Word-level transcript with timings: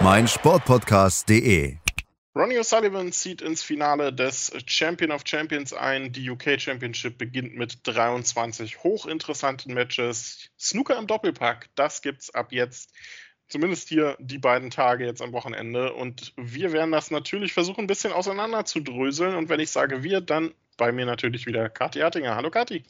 meinsportpodcast.de. 0.00 1.76
Ronnie 2.36 2.58
O'Sullivan 2.58 3.12
zieht 3.12 3.42
ins 3.42 3.62
Finale 3.62 4.12
des 4.12 4.52
Champion 4.66 5.12
of 5.12 5.22
Champions 5.24 5.72
ein. 5.72 6.12
Die 6.12 6.28
UK 6.28 6.60
Championship 6.60 7.16
beginnt 7.16 7.54
mit 7.54 7.78
23 7.84 8.82
hochinteressanten 8.82 9.72
Matches. 9.72 10.50
Snooker 10.58 10.98
im 10.98 11.06
Doppelpack, 11.06 11.68
das 11.76 12.02
gibt's 12.02 12.34
ab 12.34 12.50
jetzt. 12.50 12.92
Zumindest 13.46 13.88
hier 13.88 14.16
die 14.18 14.38
beiden 14.38 14.70
Tage 14.70 15.06
jetzt 15.06 15.22
am 15.22 15.32
Wochenende. 15.32 15.92
Und 15.92 16.32
wir 16.36 16.72
werden 16.72 16.90
das 16.90 17.12
natürlich 17.12 17.52
versuchen, 17.52 17.84
ein 17.84 17.86
bisschen 17.86 18.12
auseinander 18.12 18.64
zu 18.64 18.80
dröseln. 18.80 19.36
Und 19.36 19.48
wenn 19.48 19.60
ich 19.60 19.70
sage 19.70 20.02
wir, 20.02 20.20
dann 20.20 20.52
bei 20.76 20.90
mir 20.90 21.06
natürlich 21.06 21.46
wieder 21.46 21.68
Kathi 21.68 22.00
Hartinger. 22.00 22.34
Hallo 22.34 22.50
Kathi. 22.50 22.82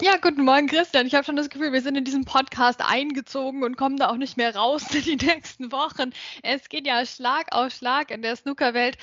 Ja, 0.00 0.16
guten 0.16 0.44
Morgen, 0.44 0.66
Christian. 0.66 1.06
Ich 1.06 1.14
habe 1.14 1.24
schon 1.24 1.36
das 1.36 1.48
Gefühl, 1.48 1.72
wir 1.72 1.80
sind 1.80 1.96
in 1.96 2.04
diesen 2.04 2.24
Podcast 2.24 2.80
eingezogen 2.80 3.62
und 3.62 3.76
kommen 3.76 3.96
da 3.96 4.08
auch 4.08 4.16
nicht 4.16 4.36
mehr 4.36 4.56
raus 4.56 4.82
in 4.92 5.02
die 5.02 5.24
nächsten 5.24 5.70
Wochen. 5.70 6.10
Es 6.42 6.68
geht 6.68 6.84
ja 6.84 7.06
Schlag 7.06 7.54
auf 7.54 7.72
Schlag 7.72 8.10
in 8.10 8.20
der 8.20 8.34
Snookerwelt. 8.34 8.98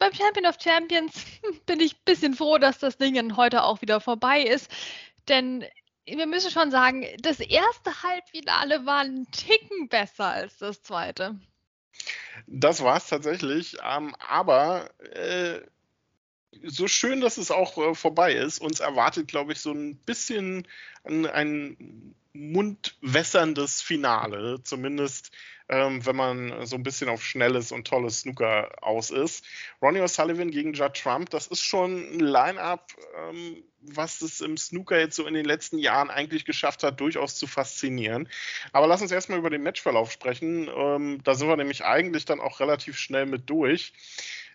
Beim 0.00 0.12
Champion 0.12 0.46
of 0.46 0.56
Champions 0.60 1.24
bin 1.66 1.78
ich 1.78 1.94
ein 1.94 2.04
bisschen 2.04 2.34
froh, 2.34 2.58
dass 2.58 2.80
das 2.80 2.96
Ding 2.96 3.36
heute 3.36 3.62
auch 3.62 3.80
wieder 3.80 4.00
vorbei 4.00 4.42
ist. 4.42 4.72
Denn 5.28 5.64
wir 6.04 6.26
müssen 6.26 6.50
schon 6.50 6.72
sagen, 6.72 7.06
das 7.20 7.38
erste 7.38 8.02
Halbfinale 8.02 8.86
war 8.86 9.02
ein 9.02 9.30
Ticken 9.30 9.88
besser 9.88 10.26
als 10.26 10.58
das 10.58 10.82
zweite. 10.82 11.38
Das 12.48 12.82
war 12.82 12.96
es 12.96 13.06
tatsächlich. 13.06 13.76
Ähm, 13.84 14.16
aber 14.18 14.90
äh, 15.12 15.60
so 16.64 16.88
schön, 16.88 17.20
dass 17.20 17.36
es 17.36 17.50
auch 17.50 17.76
äh, 17.78 17.94
vorbei 17.94 18.32
ist, 18.32 18.60
uns 18.60 18.80
erwartet, 18.80 19.28
glaube 19.28 19.52
ich, 19.52 19.60
so 19.60 19.72
ein 19.72 19.96
bisschen 19.96 20.66
ein, 21.04 21.26
ein 21.26 22.14
mundwässerndes 22.32 23.82
Finale, 23.82 24.62
zumindest 24.62 25.32
ähm, 25.68 26.04
wenn 26.06 26.16
man 26.16 26.66
so 26.66 26.76
ein 26.76 26.82
bisschen 26.82 27.08
auf 27.08 27.22
schnelles 27.24 27.72
und 27.72 27.86
tolles 27.86 28.20
Snooker 28.20 28.70
aus 28.80 29.10
ist. 29.10 29.44
Ronnie 29.82 30.00
O'Sullivan 30.00 30.50
gegen 30.50 30.72
Judd 30.72 30.94
Trump, 30.94 31.30
das 31.30 31.46
ist 31.46 31.60
schon 31.60 32.14
ein 32.14 32.20
Line-up, 32.20 32.92
ähm, 33.16 33.62
was 33.80 34.22
es 34.22 34.40
im 34.40 34.56
Snooker 34.56 34.98
jetzt 34.98 35.16
so 35.16 35.26
in 35.26 35.34
den 35.34 35.44
letzten 35.44 35.78
Jahren 35.78 36.10
eigentlich 36.10 36.44
geschafft 36.44 36.82
hat, 36.82 37.00
durchaus 37.00 37.36
zu 37.36 37.46
faszinieren. 37.46 38.28
Aber 38.72 38.86
lass 38.86 39.02
uns 39.02 39.12
erstmal 39.12 39.38
über 39.38 39.50
den 39.50 39.62
Matchverlauf 39.62 40.10
sprechen. 40.10 40.68
Ähm, 40.74 41.20
da 41.22 41.34
sind 41.34 41.48
wir 41.48 41.56
nämlich 41.56 41.84
eigentlich 41.84 42.24
dann 42.24 42.40
auch 42.40 42.60
relativ 42.60 42.98
schnell 42.98 43.26
mit 43.26 43.48
durch. 43.50 43.92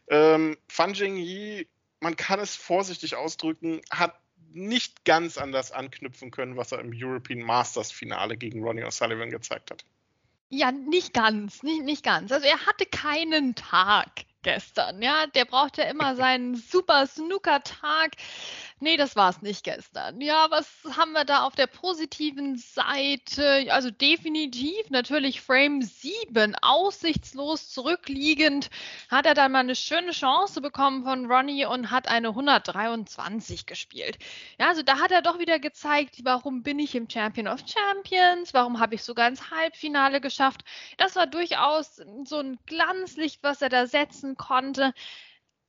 Ähm, 0.09 0.57
Fan 0.67 0.93
Jingyi 0.93 1.67
man 2.03 2.17
kann 2.17 2.39
es 2.39 2.55
vorsichtig 2.55 3.15
ausdrücken, 3.15 3.81
hat 3.89 4.19
nicht 4.51 5.05
ganz 5.05 5.37
an 5.37 5.51
das 5.51 5.71
anknüpfen 5.71 6.29
können, 6.29 6.57
was 6.57 6.71
er 6.71 6.79
im 6.79 6.91
European 6.93 7.39
Masters 7.39 7.91
Finale 7.91 8.37
gegen 8.37 8.61
Ronnie 8.61 8.83
O'Sullivan 8.83 9.29
gezeigt 9.29 9.71
hat. 9.71 9.85
Ja, 10.49 10.71
nicht 10.71 11.13
ganz, 11.13 11.63
nicht, 11.63 11.83
nicht 11.83 12.03
ganz. 12.03 12.31
Also 12.31 12.45
er 12.45 12.65
hatte 12.67 12.85
keinen 12.85 13.55
Tag 13.55 14.09
gestern. 14.43 15.01
Ja, 15.01 15.25
der 15.27 15.45
braucht 15.45 15.77
ja 15.77 15.85
immer 15.85 16.15
seinen 16.15 16.55
super 16.55 17.07
Snooker-Tag. 17.07 18.11
Nee, 18.79 18.97
das 18.97 19.15
war 19.15 19.29
es 19.29 19.41
nicht 19.41 19.63
gestern. 19.63 20.19
Ja, 20.19 20.47
was 20.49 20.67
haben 20.97 21.13
wir 21.13 21.25
da 21.25 21.43
auf 21.43 21.55
der 21.55 21.67
positiven 21.67 22.57
Seite? 22.57 23.67
Also 23.69 23.91
definitiv 23.91 24.89
natürlich 24.89 25.41
Frame 25.41 25.81
7, 25.81 26.55
aussichtslos 26.61 27.69
zurückliegend, 27.69 28.69
hat 29.09 29.25
er 29.25 29.33
dann 29.33 29.51
mal 29.53 29.59
eine 29.59 29.75
schöne 29.75 30.11
Chance 30.11 30.59
bekommen 30.61 31.03
von 31.03 31.31
Ronnie 31.31 31.65
und 31.65 31.91
hat 31.91 32.07
eine 32.07 32.29
123 32.29 33.65
gespielt. 33.65 34.17
Ja, 34.59 34.67
also 34.69 34.83
da 34.83 34.99
hat 34.99 35.11
er 35.11 35.21
doch 35.21 35.39
wieder 35.39 35.59
gezeigt, 35.59 36.17
warum 36.23 36.63
bin 36.63 36.79
ich 36.79 36.95
im 36.95 37.09
Champion 37.09 37.47
of 37.47 37.61
Champions, 37.65 38.53
warum 38.53 38.79
habe 38.79 38.95
ich 38.95 39.03
sogar 39.03 39.27
ins 39.27 39.51
Halbfinale 39.51 40.19
geschafft. 40.19 40.63
Das 40.97 41.15
war 41.15 41.27
durchaus 41.27 42.01
so 42.25 42.39
ein 42.39 42.59
Glanzlicht, 42.65 43.43
was 43.43 43.61
er 43.61 43.69
da 43.69 43.87
setzen 43.87 44.35
konnte. 44.35 44.93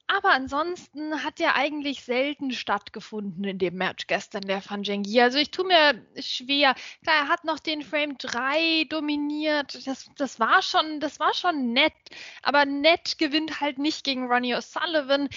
Aber 0.06 0.32
ansonsten 0.32 1.25
hat 1.25 1.41
er 1.41 1.54
eigentlich 1.54 2.04
selten 2.04 2.53
stattgefunden 2.53 3.42
in 3.44 3.59
dem 3.59 3.76
Match 3.76 4.06
gestern, 4.06 4.42
der 4.42 4.56
Van 4.56 4.84
Fangengi. 4.84 5.20
Also 5.22 5.38
ich 5.38 5.50
tue 5.50 5.65
mir 5.65 6.04
schwer. 6.20 6.75
Klar, 7.03 7.16
er 7.16 7.28
hat 7.28 7.44
noch 7.44 7.59
den 7.59 7.82
Frame 7.82 8.19
3 8.19 8.84
dominiert. 8.91 9.87
Das, 9.87 10.10
das, 10.16 10.38
war 10.38 10.60
schon, 10.60 11.00
das 11.00 11.20
war 11.20 11.32
schon 11.32 11.72
nett. 11.72 11.94
Aber 12.43 12.66
nett 12.66 13.16
gewinnt 13.19 13.60
halt 13.60 13.78
nicht 13.78 14.04
gegen 14.04 14.26
Ronnie 14.26 14.54
O'Sullivan, 14.54 15.31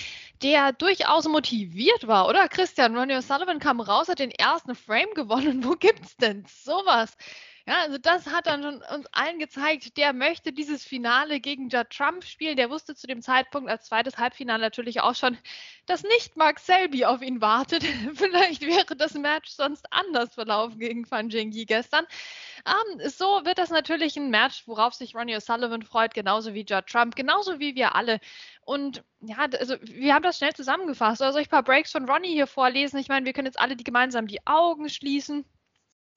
der 0.44 0.74
durchaus 0.74 1.28
motiviert 1.30 2.06
war, 2.06 2.28
oder 2.28 2.50
Christian? 2.50 2.98
Ronnie 2.98 3.16
O'Sullivan 3.16 3.60
kam 3.60 3.80
raus, 3.80 4.10
hat 4.10 4.20
den 4.20 4.32
ersten 4.32 4.76
Frame 4.76 5.14
gewonnen. 5.16 5.64
Wo 5.64 5.72
gibt's 5.72 6.18
denn 6.18 6.46
sowas? 6.46 7.16
Ja, 7.68 7.82
also 7.82 7.98
das 7.98 8.28
hat 8.28 8.48
dann 8.48 8.64
schon 8.64 8.82
uns 8.96 9.08
allen 9.12 9.40
gezeigt, 9.40 9.98
der 9.98 10.14
möchte 10.14 10.54
dieses 10.54 10.86
Finale 10.86 11.42
gegen 11.42 11.68
Judd 11.68 11.90
Trump 11.90 12.24
spielen. 12.24 12.56
Der 12.56 12.70
wusste 12.70 12.96
zu 12.96 13.08
dem 13.08 13.22
Zeitpunkt 13.22 13.70
als 13.70 13.88
zweites 13.88 14.18
Halbfinale 14.18 14.62
natürlich 14.62 15.02
auch 15.02 15.16
schon, 15.16 15.38
dass 15.86 16.04
nicht 16.04 16.38
Mark 16.38 16.60
Selby 16.60 17.04
auf 17.04 17.22
ihn 17.22 17.42
wartet. 17.42 17.84
Vielleicht 18.14 18.62
wäre 18.62 18.96
das 18.96 19.16
Match 19.16 19.50
sonst 19.52 19.86
anders 19.92 20.34
verlaufen 20.34 20.80
gegen 20.80 21.12
Van 21.12 21.30
Jingi 21.30 21.66
gestern. 21.66 22.06
Ähm, 22.66 23.10
so 23.10 23.44
wird 23.44 23.58
das 23.58 23.70
natürlich 23.70 24.16
ein 24.16 24.30
Match, 24.30 24.66
worauf 24.66 24.94
sich 24.94 25.14
Ronnie 25.14 25.36
O'Sullivan 25.36 25.84
freut, 25.84 26.14
genauso 26.14 26.54
wie 26.54 26.66
Judd 26.66 26.88
Trump, 26.88 27.18
genauso 27.18 27.60
wie 27.60 27.76
wir 27.76 27.96
alle. 27.96 28.22
Und 28.62 29.04
ja, 29.20 29.46
also 29.60 29.76
wir 29.82 30.14
haben 30.14 30.24
das 30.24 30.38
schnell 30.38 30.54
zusammengefasst. 30.54 31.22
Also 31.22 31.38
ich 31.40 31.48
ein 31.48 31.52
paar 31.52 31.64
Breaks 31.64 31.92
von 31.92 32.10
Ronnie 32.10 32.32
hier 32.32 32.48
vorlesen. 32.48 32.98
Ich 32.98 33.10
meine, 33.10 33.26
wir 33.26 33.34
können 33.34 33.48
jetzt 33.48 33.60
alle 33.60 33.76
die 33.76 33.84
gemeinsam 33.84 34.28
die 34.28 34.48
Augen 34.48 34.88
schließen. 34.88 35.44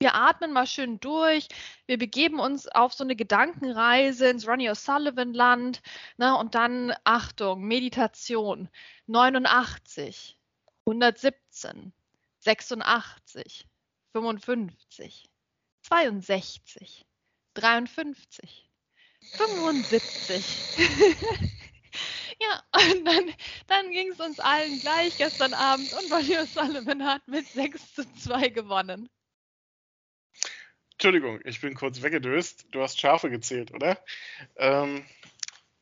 Wir 0.01 0.15
atmen 0.15 0.51
mal 0.51 0.65
schön 0.65 0.99
durch. 0.99 1.47
Wir 1.85 1.99
begeben 1.99 2.39
uns 2.39 2.67
auf 2.67 2.91
so 2.91 3.03
eine 3.03 3.15
Gedankenreise 3.15 4.29
ins 4.29 4.47
Ronnie 4.47 4.71
O'Sullivan 4.71 5.31
Land. 5.31 5.83
Ne? 6.17 6.35
Und 6.35 6.55
dann, 6.55 6.91
Achtung, 7.03 7.65
Meditation. 7.65 8.67
89, 9.05 10.39
117, 10.87 11.93
86, 12.39 13.67
55, 14.13 15.29
62, 15.83 17.05
53, 17.53 18.69
75. 19.33 20.43
ja, 22.41 22.63
und 22.71 23.05
dann, 23.05 23.35
dann 23.67 23.91
ging 23.91 24.13
es 24.13 24.19
uns 24.19 24.39
allen 24.39 24.79
gleich 24.79 25.15
gestern 25.19 25.53
Abend 25.53 25.93
und 25.93 26.11
Ronnie 26.11 26.39
O'Sullivan 26.39 27.05
hat 27.05 27.27
mit 27.27 27.45
6 27.49 27.93
zu 27.93 28.15
2 28.15 28.49
gewonnen. 28.49 29.07
Entschuldigung, 31.01 31.39
ich 31.45 31.59
bin 31.59 31.73
kurz 31.73 32.03
weggedöst. 32.03 32.67
Du 32.69 32.83
hast 32.83 33.01
Schafe 33.01 33.31
gezählt, 33.31 33.73
oder? 33.73 33.97
Ähm, 34.55 35.03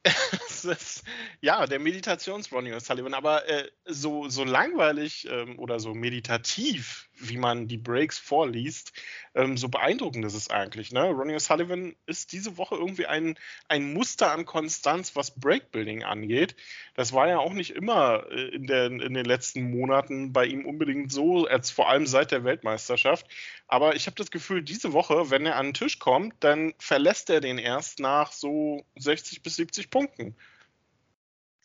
ist, 0.65 1.03
ja, 1.41 1.65
der 1.65 1.79
Meditations-Ronnie 1.79 2.73
O'Sullivan, 2.73 3.13
aber 3.13 3.47
äh, 3.47 3.69
so, 3.85 4.29
so 4.29 4.43
langweilig 4.43 5.27
ähm, 5.29 5.59
oder 5.59 5.79
so 5.79 5.93
meditativ 5.93 7.09
wie 7.19 7.37
man 7.37 7.67
die 7.67 7.77
Breaks 7.77 8.17
vorliest, 8.17 8.93
ähm, 9.35 9.57
so 9.57 9.69
beeindruckend 9.69 10.25
ist 10.25 10.33
es 10.33 10.49
eigentlich. 10.49 10.91
Ne? 10.91 11.03
Ronnie 11.09 11.35
O'Sullivan 11.35 11.95
ist 12.05 12.31
diese 12.31 12.57
Woche 12.57 12.75
irgendwie 12.75 13.05
ein, 13.05 13.37
ein 13.67 13.93
Muster 13.93 14.31
an 14.31 14.45
Konstanz, 14.45 15.15
was 15.15 15.37
Breakbuilding 15.39 16.03
angeht. 16.03 16.55
Das 16.95 17.13
war 17.13 17.27
ja 17.27 17.39
auch 17.39 17.53
nicht 17.53 17.71
immer 17.71 18.25
äh, 18.31 18.55
in, 18.55 18.67
der, 18.67 18.85
in 18.85 19.13
den 19.13 19.25
letzten 19.25 19.69
Monaten 19.69 20.33
bei 20.33 20.45
ihm 20.45 20.65
unbedingt 20.65 21.11
so, 21.11 21.45
als 21.45 21.71
vor 21.71 21.89
allem 21.89 22.07
seit 22.07 22.31
der 22.31 22.43
Weltmeisterschaft. 22.43 23.27
Aber 23.67 23.95
ich 23.95 24.05
habe 24.07 24.15
das 24.15 24.31
Gefühl, 24.31 24.63
diese 24.63 24.93
Woche, 24.93 25.29
wenn 25.29 25.45
er 25.45 25.57
an 25.57 25.67
den 25.67 25.73
Tisch 25.73 25.99
kommt, 25.99 26.35
dann 26.39 26.73
verlässt 26.79 27.29
er 27.29 27.41
den 27.41 27.57
erst 27.57 27.99
nach 27.99 28.31
so 28.31 28.85
60 28.97 29.43
bis 29.43 29.55
70 29.57 29.89
Punkten 29.89 30.35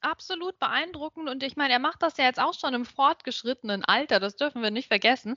absolut 0.04 0.58
beeindruckend 0.58 1.28
und 1.28 1.42
ich 1.42 1.56
meine, 1.56 1.72
er 1.72 1.78
macht 1.78 2.02
das 2.02 2.16
ja 2.16 2.24
jetzt 2.24 2.40
auch 2.40 2.54
schon 2.54 2.74
im 2.74 2.84
fortgeschrittenen 2.84 3.84
Alter, 3.84 4.20
das 4.20 4.36
dürfen 4.36 4.62
wir 4.62 4.70
nicht 4.70 4.88
vergessen. 4.88 5.36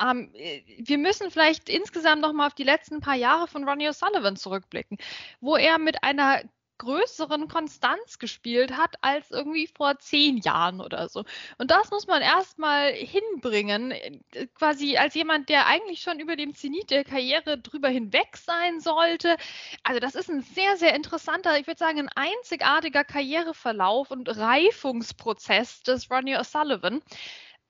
Ähm, 0.00 0.30
äh, 0.34 0.62
wir 0.78 0.98
müssen 0.98 1.30
vielleicht 1.30 1.68
insgesamt 1.68 2.22
nochmal 2.22 2.46
auf 2.46 2.54
die 2.54 2.64
letzten 2.64 3.00
paar 3.00 3.16
Jahre 3.16 3.48
von 3.48 3.68
Ronnie 3.68 3.88
O'Sullivan 3.88 4.36
zurückblicken, 4.36 4.98
wo 5.40 5.56
er 5.56 5.78
mit 5.78 6.02
einer 6.02 6.42
größeren 6.78 7.48
Konstanz 7.48 8.18
gespielt 8.18 8.76
hat 8.76 8.96
als 9.00 9.30
irgendwie 9.30 9.66
vor 9.66 9.98
zehn 9.98 10.38
Jahren 10.38 10.80
oder 10.80 11.08
so. 11.08 11.24
Und 11.58 11.70
das 11.70 11.90
muss 11.90 12.06
man 12.06 12.22
erstmal 12.22 12.92
hinbringen, 12.92 13.92
äh, 13.92 14.46
quasi 14.54 14.96
als 14.96 15.14
jemand, 15.14 15.48
der 15.48 15.66
eigentlich 15.66 16.00
schon 16.02 16.20
über 16.20 16.36
dem 16.36 16.54
Zenit 16.54 16.90
der 16.90 17.04
Karriere 17.04 17.58
drüber 17.58 17.88
hinweg 17.88 18.36
sein 18.36 18.80
sollte. 18.80 19.36
Also 19.82 20.00
das 20.00 20.14
ist 20.14 20.30
ein 20.30 20.42
sehr, 20.42 20.76
sehr 20.76 20.94
interessanter, 20.94 21.58
ich 21.58 21.66
würde 21.66 21.78
sagen, 21.78 22.00
ein 22.00 22.10
einzigartiger 22.14 23.04
Karriereverlauf 23.04 24.10
und 24.10 24.28
Reifungsprozess 24.28 25.82
des 25.82 26.10
Ronnie 26.10 26.36
O'Sullivan 26.36 27.00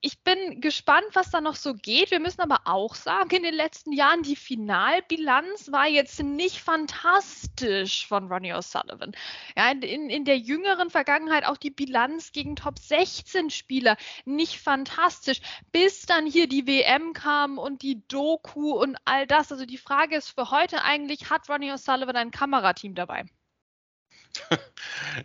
ich 0.04 0.22
bin 0.22 0.60
gespannt, 0.60 1.06
was 1.14 1.30
da 1.30 1.40
noch 1.40 1.56
so 1.56 1.72
geht. 1.72 2.10
Wir 2.10 2.20
müssen 2.20 2.42
aber 2.42 2.60
auch 2.66 2.94
sagen, 2.94 3.36
in 3.36 3.42
den 3.42 3.54
letzten 3.54 3.90
Jahren, 3.90 4.22
die 4.22 4.36
Finalbilanz 4.36 5.72
war 5.72 5.88
jetzt 5.88 6.22
nicht 6.22 6.60
fantastisch 6.60 8.06
von 8.06 8.30
Ronnie 8.30 8.52
O'Sullivan. 8.52 9.16
Ja, 9.56 9.70
in, 9.70 10.10
in 10.10 10.26
der 10.26 10.36
jüngeren 10.36 10.90
Vergangenheit 10.90 11.46
auch 11.46 11.56
die 11.56 11.70
Bilanz 11.70 12.32
gegen 12.32 12.54
Top 12.54 12.78
16 12.78 13.48
Spieler 13.48 13.96
nicht 14.26 14.60
fantastisch, 14.60 15.40
bis 15.72 16.02
dann 16.02 16.26
hier 16.26 16.48
die 16.48 16.66
WM 16.66 17.14
kam 17.14 17.56
und 17.56 17.80
die 17.80 18.06
Doku 18.06 18.72
und 18.72 18.98
all 19.06 19.26
das. 19.26 19.52
Also 19.52 19.64
die 19.64 19.78
Frage 19.78 20.16
ist 20.16 20.28
für 20.28 20.50
heute 20.50 20.84
eigentlich, 20.84 21.30
hat 21.30 21.48
Ronnie 21.48 21.72
O'Sullivan 21.72 22.16
ein 22.16 22.30
Kamerateam 22.30 22.94
dabei? 22.94 23.24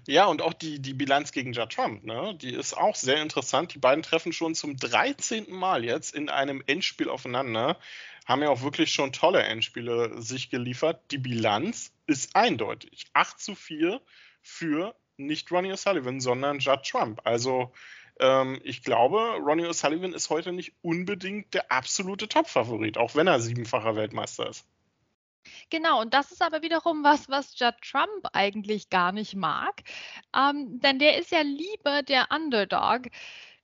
Ja, 0.07 0.25
und 0.25 0.41
auch 0.41 0.53
die, 0.53 0.79
die 0.79 0.93
Bilanz 0.93 1.31
gegen 1.31 1.53
Judd 1.53 1.73
Trump, 1.73 2.03
ne? 2.03 2.35
die 2.35 2.53
ist 2.53 2.75
auch 2.75 2.95
sehr 2.95 3.21
interessant. 3.21 3.73
Die 3.73 3.79
beiden 3.79 4.03
treffen 4.03 4.33
schon 4.33 4.55
zum 4.55 4.77
13. 4.77 5.51
Mal 5.51 5.83
jetzt 5.83 6.13
in 6.13 6.29
einem 6.29 6.63
Endspiel 6.65 7.09
aufeinander. 7.09 7.77
Haben 8.25 8.43
ja 8.43 8.49
auch 8.49 8.61
wirklich 8.61 8.91
schon 8.91 9.11
tolle 9.11 9.41
Endspiele 9.41 10.21
sich 10.21 10.49
geliefert. 10.49 11.01
Die 11.11 11.17
Bilanz 11.17 11.91
ist 12.05 12.35
eindeutig. 12.35 13.07
8 13.13 13.39
zu 13.39 13.55
4 13.55 14.01
für 14.41 14.95
nicht 15.17 15.51
Ronnie 15.51 15.73
O'Sullivan, 15.73 16.21
sondern 16.21 16.59
Judd 16.59 16.83
Trump. 16.83 17.21
Also 17.23 17.73
ähm, 18.19 18.59
ich 18.63 18.83
glaube, 18.83 19.37
Ronnie 19.43 19.65
O'Sullivan 19.65 20.13
ist 20.13 20.29
heute 20.29 20.51
nicht 20.51 20.73
unbedingt 20.81 21.53
der 21.53 21.71
absolute 21.71 22.27
Top-Favorit, 22.27 22.97
auch 22.97 23.15
wenn 23.15 23.27
er 23.27 23.39
siebenfacher 23.39 23.95
Weltmeister 23.95 24.49
ist. 24.49 24.65
Genau, 25.69 26.01
und 26.01 26.13
das 26.13 26.31
ist 26.31 26.41
aber 26.41 26.61
wiederum 26.61 27.03
was, 27.03 27.29
was 27.29 27.57
Judd 27.59 27.75
Trump 27.81 28.27
eigentlich 28.33 28.89
gar 28.89 29.11
nicht 29.11 29.35
mag, 29.35 29.81
ähm, 30.35 30.79
denn 30.79 30.99
der 30.99 31.17
ist 31.17 31.31
ja 31.31 31.41
lieber 31.41 32.01
der 32.03 32.27
Underdog. 32.31 33.03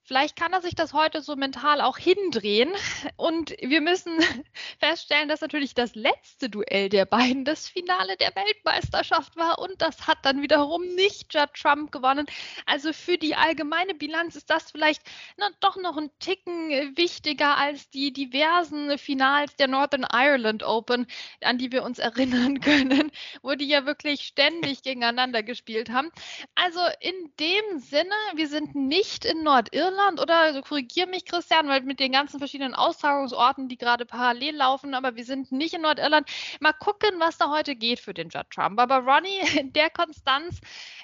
Vielleicht 0.08 0.36
kann 0.36 0.54
er 0.54 0.62
sich 0.62 0.76
das 0.76 0.94
heute 0.94 1.22
so 1.22 1.36
mental 1.36 1.82
auch 1.82 1.98
hindrehen. 1.98 2.72
Und 3.16 3.56
wir 3.60 3.82
müssen 3.82 4.20
feststellen, 4.80 5.28
dass 5.28 5.42
natürlich 5.42 5.74
das 5.74 5.96
letzte 5.96 6.48
Duell 6.48 6.90
der 6.90 7.06
beiden 7.06 7.44
das 7.44 7.68
Finale 7.68 8.16
der 8.16 8.36
Weltmeisterschaft 8.36 9.36
war. 9.36 9.58
Und 9.58 9.82
das 9.82 10.06
hat 10.06 10.20
dann 10.22 10.44
wiederum 10.44 10.86
nicht 10.94 11.34
Judd 11.34 11.56
Trump 11.60 11.92
gewonnen. 11.92 12.28
Also 12.68 12.94
für 12.94 13.18
die 13.18 13.36
allgemeine 13.36 13.96
Bilanz 13.96 14.36
ist 14.36 14.52
das 14.52 14.70
vielleicht 14.70 15.02
na, 15.38 15.50
doch 15.60 15.76
noch 15.76 15.98
ein 15.98 16.12
Ticken 16.20 16.96
wichtiger 16.96 17.58
als 17.58 17.90
die 17.90 18.14
diversen 18.14 19.00
Finals 19.00 19.56
der 19.56 19.68
Northern 19.68 20.06
Ireland 20.14 20.62
Open, 20.62 21.08
an 21.42 21.58
die 21.58 21.72
wir 21.72 21.82
uns 21.82 21.98
erinnern 21.98 22.60
können, 22.60 23.12
wo 23.42 23.56
die 23.56 23.68
ja 23.68 23.88
wirklich 23.88 24.22
ständig 24.22 24.84
gegeneinander 24.84 25.42
gespielt 25.42 25.90
haben. 25.90 26.12
Also 26.54 26.82
in 27.00 27.16
dem 27.40 27.80
Sinne, 27.80 28.14
wir 28.36 28.48
sind 28.48 28.76
nicht 28.76 29.26
in 29.26 29.42
Nordirland 29.42 29.95
Irland 29.96 30.20
oder 30.20 30.40
also 30.42 30.62
korrigiere 30.62 31.08
mich, 31.08 31.26
Christian, 31.26 31.68
weil 31.68 31.82
mit 31.82 32.00
den 32.00 32.12
ganzen 32.12 32.40
verschiedenen 32.40 32.76
Austragungsorten, 32.76 33.70
die 33.70 33.78
gerade 33.78 34.06
parallel 34.06 34.56
laufen, 34.56 34.94
aber 34.94 35.16
wir 35.16 35.24
sind 35.24 35.52
nicht 35.52 35.74
in 35.74 35.82
Nordirland. 35.82 36.30
Mal 36.60 36.74
gucken, 36.74 37.20
was 37.20 37.38
da 37.38 37.50
heute 37.50 37.76
geht 37.76 38.00
für 38.00 38.14
den 38.14 38.30
Judd 38.30 38.50
Trump. 38.50 38.80
Aber 38.80 38.98
Ronnie, 39.00 39.40
der 39.72 39.90
Konstanz, 39.90 40.60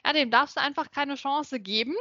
ja, 0.05 0.13
dem 0.13 0.31
darfst 0.31 0.57
du 0.57 0.61
einfach 0.61 0.91
keine 0.91 1.15
Chance 1.15 1.59
geben. 1.59 1.95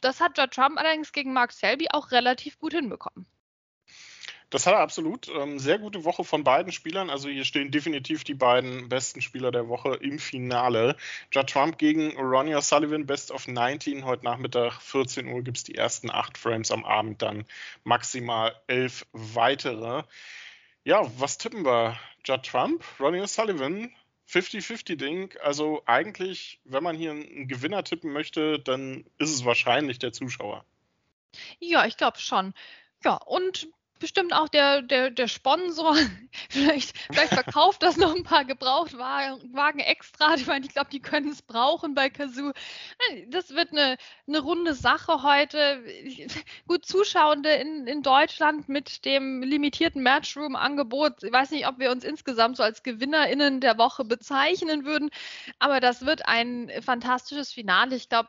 Das 0.00 0.20
hat 0.20 0.36
Judd 0.38 0.50
Trump 0.50 0.78
allerdings 0.78 1.12
gegen 1.12 1.32
Mark 1.32 1.52
Selby 1.52 1.88
auch 1.90 2.10
relativ 2.10 2.58
gut 2.58 2.72
hinbekommen. 2.72 3.26
Das 4.50 4.66
hat 4.66 4.72
er 4.72 4.80
absolut. 4.80 5.28
Ähm, 5.28 5.58
sehr 5.58 5.78
gute 5.78 6.04
Woche 6.04 6.24
von 6.24 6.42
beiden 6.42 6.72
Spielern. 6.72 7.10
Also 7.10 7.28
hier 7.28 7.44
stehen 7.44 7.70
definitiv 7.70 8.24
die 8.24 8.34
beiden 8.34 8.88
besten 8.88 9.20
Spieler 9.20 9.50
der 9.50 9.68
Woche 9.68 9.96
im 9.96 10.18
Finale. 10.18 10.96
Judd 11.30 11.50
Trump 11.50 11.78
gegen 11.78 12.16
Ronnie 12.16 12.54
O'Sullivan, 12.54 13.04
Best 13.04 13.30
of 13.30 13.46
19. 13.46 14.06
Heute 14.06 14.24
Nachmittag 14.24 14.80
14 14.80 15.28
Uhr 15.28 15.42
gibt 15.42 15.58
es 15.58 15.64
die 15.64 15.74
ersten 15.74 16.10
acht 16.10 16.38
Frames 16.38 16.70
am 16.70 16.86
Abend, 16.86 17.20
dann 17.20 17.44
maximal 17.84 18.58
elf 18.68 19.06
weitere. 19.12 20.04
Ja, 20.84 21.06
was 21.18 21.36
tippen 21.36 21.66
wir? 21.66 21.98
Judd 22.24 22.44
Trump, 22.44 22.82
Ronnie 22.98 23.20
O'Sullivan, 23.20 23.90
50-50-Ding. 24.30 25.34
Also 25.42 25.82
eigentlich, 25.84 26.58
wenn 26.64 26.82
man 26.82 26.96
hier 26.96 27.10
einen 27.10 27.48
Gewinner 27.48 27.84
tippen 27.84 28.12
möchte, 28.12 28.58
dann 28.58 29.04
ist 29.18 29.34
es 29.34 29.44
wahrscheinlich 29.44 29.98
der 29.98 30.12
Zuschauer. 30.12 30.64
Ja, 31.58 31.84
ich 31.84 31.98
glaube 31.98 32.18
schon. 32.18 32.54
Ja, 33.04 33.14
und 33.14 33.68
bestimmt 33.98 34.32
auch 34.32 34.48
der, 34.48 34.82
der, 34.82 35.10
der 35.10 35.28
Sponsor. 35.28 35.96
vielleicht, 36.50 36.96
vielleicht 37.10 37.34
verkauft 37.34 37.82
das 37.82 37.96
noch 37.96 38.14
ein 38.14 38.22
paar 38.22 38.44
Gebrauchtwagen 38.44 39.80
extra. 39.80 40.34
Ich 40.34 40.46
meine, 40.46 40.66
ich 40.66 40.72
glaube, 40.72 40.90
die 40.90 41.00
können 41.00 41.30
es 41.30 41.42
brauchen 41.42 41.94
bei 41.94 42.10
Kazoo. 42.10 42.52
Das 43.28 43.50
wird 43.50 43.72
eine, 43.72 43.96
eine 44.26 44.40
runde 44.40 44.74
Sache 44.74 45.22
heute. 45.22 45.82
Gut, 46.66 46.84
Zuschauende 46.86 47.50
in, 47.50 47.86
in 47.86 48.02
Deutschland 48.02 48.68
mit 48.68 49.04
dem 49.04 49.42
limitierten 49.42 50.02
Matchroom-Angebot. 50.02 51.22
Ich 51.24 51.32
weiß 51.32 51.50
nicht, 51.50 51.66
ob 51.66 51.78
wir 51.78 51.90
uns 51.90 52.04
insgesamt 52.04 52.56
so 52.56 52.62
als 52.62 52.82
GewinnerInnen 52.82 53.60
der 53.60 53.78
Woche 53.78 54.04
bezeichnen 54.04 54.84
würden, 54.84 55.10
aber 55.58 55.80
das 55.80 56.04
wird 56.04 56.26
ein 56.26 56.70
fantastisches 56.82 57.52
Finale. 57.52 57.96
Ich 57.96 58.08
glaube, 58.08 58.28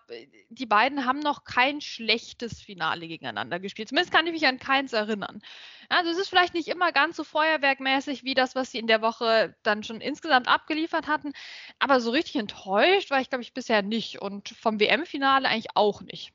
die 0.50 0.66
beiden 0.66 1.06
haben 1.06 1.20
noch 1.20 1.44
kein 1.44 1.82
schlechtes 1.82 2.62
Finale 2.62 3.08
gegeneinander 3.08 3.60
gespielt. 3.60 3.90
Zumindest 3.90 4.14
kann 4.14 4.28
ich 4.28 4.34
mich 4.34 4.48
an 4.48 4.60
keins 4.60 4.94
erinnern. 4.94 5.42
Also 5.90 6.12
es 6.12 6.18
ist 6.18 6.30
vielleicht 6.30 6.54
nicht 6.54 6.68
immer 6.68 6.92
ganz 6.92 7.18
so 7.18 7.24
feuerwerkmäßig 7.24 8.24
wie 8.24 8.36
das, 8.36 8.56
was 8.56 8.72
sie 8.72 8.80
in 8.80 8.88
der 8.88 9.02
Woche 9.02 9.56
dann 9.64 9.84
schon 9.84 10.02
insgesamt 10.02 10.48
abgeliefert 10.48 11.08
hatten, 11.08 11.34
aber 11.80 12.00
so 12.00 12.12
richtig 12.12 12.36
enttäuscht 12.36 13.10
war 13.10 13.22
ich, 13.22 13.30
glaube 13.30 13.42
ich, 13.42 13.54
bisher 13.54 13.82
nicht 13.82 14.22
und 14.22 14.50
vom 14.50 14.80
WM-Finale 14.80 15.48
eigentlich 15.48 15.76
auch 15.76 16.02
nicht. 16.02 16.32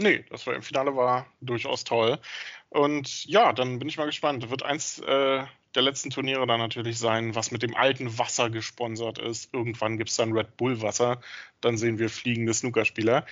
Nee, 0.00 0.24
das 0.30 0.46
WM-Finale 0.46 0.96
war 0.96 1.26
durchaus 1.40 1.84
toll. 1.84 2.18
Und 2.70 3.26
ja, 3.26 3.52
dann 3.52 3.78
bin 3.78 3.88
ich 3.88 3.98
mal 3.98 4.06
gespannt. 4.06 4.48
Wird 4.48 4.62
eins 4.62 4.98
äh, 5.00 5.44
der 5.74 5.82
letzten 5.82 6.10
Turniere 6.10 6.46
dann 6.46 6.58
natürlich 6.58 6.98
sein, 6.98 7.34
was 7.34 7.50
mit 7.50 7.62
dem 7.62 7.76
alten 7.76 8.18
Wasser 8.18 8.48
gesponsert 8.48 9.18
ist. 9.18 9.52
Irgendwann 9.52 9.98
gibt 9.98 10.10
es 10.10 10.16
dann 10.16 10.32
Red 10.32 10.56
Bull 10.56 10.80
Wasser. 10.80 11.20
Dann 11.60 11.76
sehen 11.76 11.98
wir 11.98 12.08
fliegende 12.08 12.54
Snookerspieler. 12.54 13.26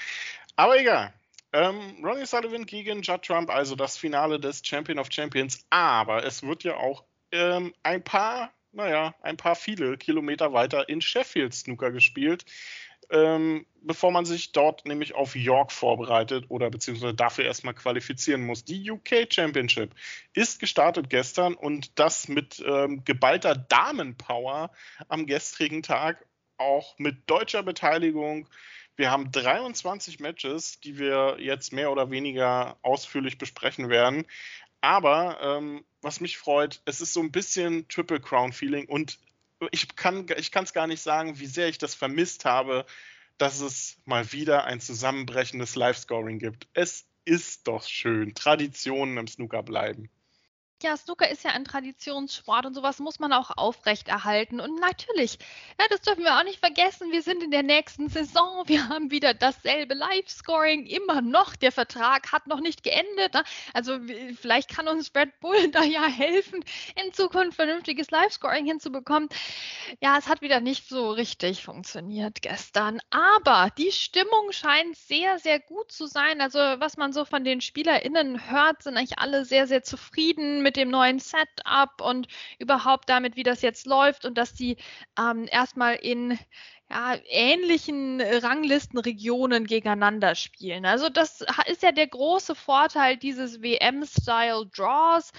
Aber 0.56 0.78
egal. 0.78 1.14
Ähm, 1.52 2.04
Ronnie 2.04 2.26
Sullivan 2.26 2.66
gegen 2.66 3.02
Judd 3.02 3.22
Trump, 3.22 3.50
also 3.50 3.74
das 3.74 3.96
Finale 3.96 4.38
des 4.38 4.60
Champion 4.64 4.98
of 4.98 5.08
Champions. 5.10 5.66
Aber 5.70 6.24
es 6.24 6.42
wird 6.42 6.62
ja 6.64 6.76
auch 6.76 7.04
ähm, 7.32 7.74
ein 7.82 8.04
paar, 8.04 8.52
naja, 8.72 9.14
ein 9.22 9.36
paar 9.36 9.54
viele 9.54 9.96
Kilometer 9.96 10.52
weiter 10.52 10.88
in 10.88 11.00
Sheffield 11.00 11.54
Snooker 11.54 11.90
gespielt, 11.90 12.44
ähm, 13.10 13.64
bevor 13.80 14.10
man 14.10 14.26
sich 14.26 14.52
dort 14.52 14.84
nämlich 14.84 15.14
auf 15.14 15.34
York 15.34 15.72
vorbereitet 15.72 16.44
oder 16.48 16.68
beziehungsweise 16.70 17.14
dafür 17.14 17.46
erstmal 17.46 17.74
qualifizieren 17.74 18.44
muss. 18.44 18.64
Die 18.64 18.90
UK 18.90 19.32
Championship 19.32 19.94
ist 20.34 20.60
gestartet 20.60 21.08
gestern 21.08 21.54
und 21.54 21.98
das 21.98 22.28
mit 22.28 22.62
ähm, 22.66 23.04
geballter 23.04 23.54
Damenpower 23.54 24.70
am 25.08 25.24
gestrigen 25.24 25.82
Tag, 25.82 26.26
auch 26.58 26.98
mit 26.98 27.30
deutscher 27.30 27.62
Beteiligung. 27.62 28.48
Wir 28.98 29.12
haben 29.12 29.30
23 29.30 30.18
Matches, 30.18 30.80
die 30.80 30.98
wir 30.98 31.36
jetzt 31.38 31.72
mehr 31.72 31.92
oder 31.92 32.10
weniger 32.10 32.76
ausführlich 32.82 33.38
besprechen 33.38 33.88
werden. 33.90 34.26
Aber 34.80 35.38
ähm, 35.40 35.84
was 36.02 36.20
mich 36.20 36.36
freut, 36.36 36.82
es 36.84 37.00
ist 37.00 37.14
so 37.14 37.20
ein 37.20 37.30
bisschen 37.30 37.86
Triple 37.86 38.20
Crown 38.20 38.52
Feeling 38.52 38.88
und 38.88 39.20
ich 39.70 39.94
kann 39.94 40.26
ich 40.36 40.52
es 40.52 40.72
gar 40.72 40.88
nicht 40.88 41.00
sagen, 41.00 41.38
wie 41.38 41.46
sehr 41.46 41.68
ich 41.68 41.78
das 41.78 41.94
vermisst 41.94 42.44
habe, 42.44 42.86
dass 43.38 43.60
es 43.60 43.98
mal 44.04 44.32
wieder 44.32 44.64
ein 44.64 44.80
zusammenbrechendes 44.80 45.76
Live-Scoring 45.76 46.40
gibt. 46.40 46.66
Es 46.72 47.06
ist 47.24 47.68
doch 47.68 47.84
schön. 47.84 48.34
Traditionen 48.34 49.16
im 49.16 49.28
Snooker 49.28 49.62
bleiben 49.62 50.10
ja, 50.82 50.96
Snooker 50.96 51.28
ist 51.28 51.44
ja 51.44 51.50
ein 51.50 51.64
Traditionssport 51.64 52.66
und 52.66 52.74
sowas 52.74 52.98
muss 52.98 53.18
man 53.18 53.32
auch 53.32 53.50
aufrechterhalten. 53.56 54.60
Und 54.60 54.80
natürlich, 54.80 55.38
ja, 55.78 55.86
das 55.90 56.00
dürfen 56.02 56.24
wir 56.24 56.38
auch 56.38 56.44
nicht 56.44 56.60
vergessen, 56.60 57.12
wir 57.12 57.22
sind 57.22 57.42
in 57.42 57.50
der 57.50 57.62
nächsten 57.62 58.08
Saison, 58.08 58.62
wir 58.66 58.88
haben 58.88 59.10
wieder 59.10 59.34
dasselbe 59.34 59.94
Live-Scoring, 59.94 60.86
immer 60.86 61.20
noch. 61.20 61.56
Der 61.56 61.72
Vertrag 61.72 62.32
hat 62.32 62.46
noch 62.46 62.60
nicht 62.60 62.82
geendet. 62.82 63.34
Ne? 63.34 63.42
Also 63.74 63.98
vielleicht 64.40 64.70
kann 64.70 64.88
uns 64.88 65.12
Red 65.14 65.40
Bull 65.40 65.68
da 65.72 65.82
ja 65.82 66.06
helfen, 66.06 66.64
in 67.02 67.12
Zukunft 67.12 67.56
vernünftiges 67.56 68.10
Live-Scoring 68.10 68.66
hinzubekommen. 68.66 69.28
Ja, 70.00 70.18
es 70.18 70.28
hat 70.28 70.42
wieder 70.42 70.60
nicht 70.60 70.88
so 70.88 71.10
richtig 71.10 71.64
funktioniert 71.64 72.42
gestern. 72.42 73.00
Aber 73.10 73.70
die 73.76 73.92
Stimmung 73.92 74.52
scheint 74.52 74.96
sehr, 74.96 75.38
sehr 75.38 75.58
gut 75.58 75.90
zu 75.90 76.06
sein. 76.06 76.40
Also 76.40 76.58
was 76.58 76.96
man 76.96 77.12
so 77.12 77.24
von 77.24 77.44
den 77.44 77.60
SpielerInnen 77.60 78.50
hört, 78.50 78.82
sind 78.82 78.96
eigentlich 78.96 79.18
alle 79.18 79.44
sehr, 79.44 79.66
sehr 79.66 79.82
zufrieden 79.82 80.62
mit 80.68 80.76
dem 80.76 80.90
neuen 80.90 81.18
Setup 81.18 81.98
und 82.02 82.28
überhaupt 82.58 83.08
damit, 83.08 83.36
wie 83.36 83.42
das 83.42 83.62
jetzt 83.62 83.86
läuft 83.86 84.26
und 84.26 84.36
dass 84.36 84.52
die 84.52 84.76
ähm, 85.18 85.48
erstmal 85.50 85.94
in 85.94 86.38
ja, 86.90 87.16
ähnlichen 87.24 88.20
Ranglistenregionen 88.20 89.66
gegeneinander 89.66 90.34
spielen. 90.34 90.84
Also 90.84 91.08
das 91.08 91.42
ist 91.66 91.82
ja 91.82 91.92
der 91.92 92.06
große 92.06 92.54
Vorteil 92.54 93.16
dieses 93.16 93.62
WM-Style-Draws. 93.62 95.32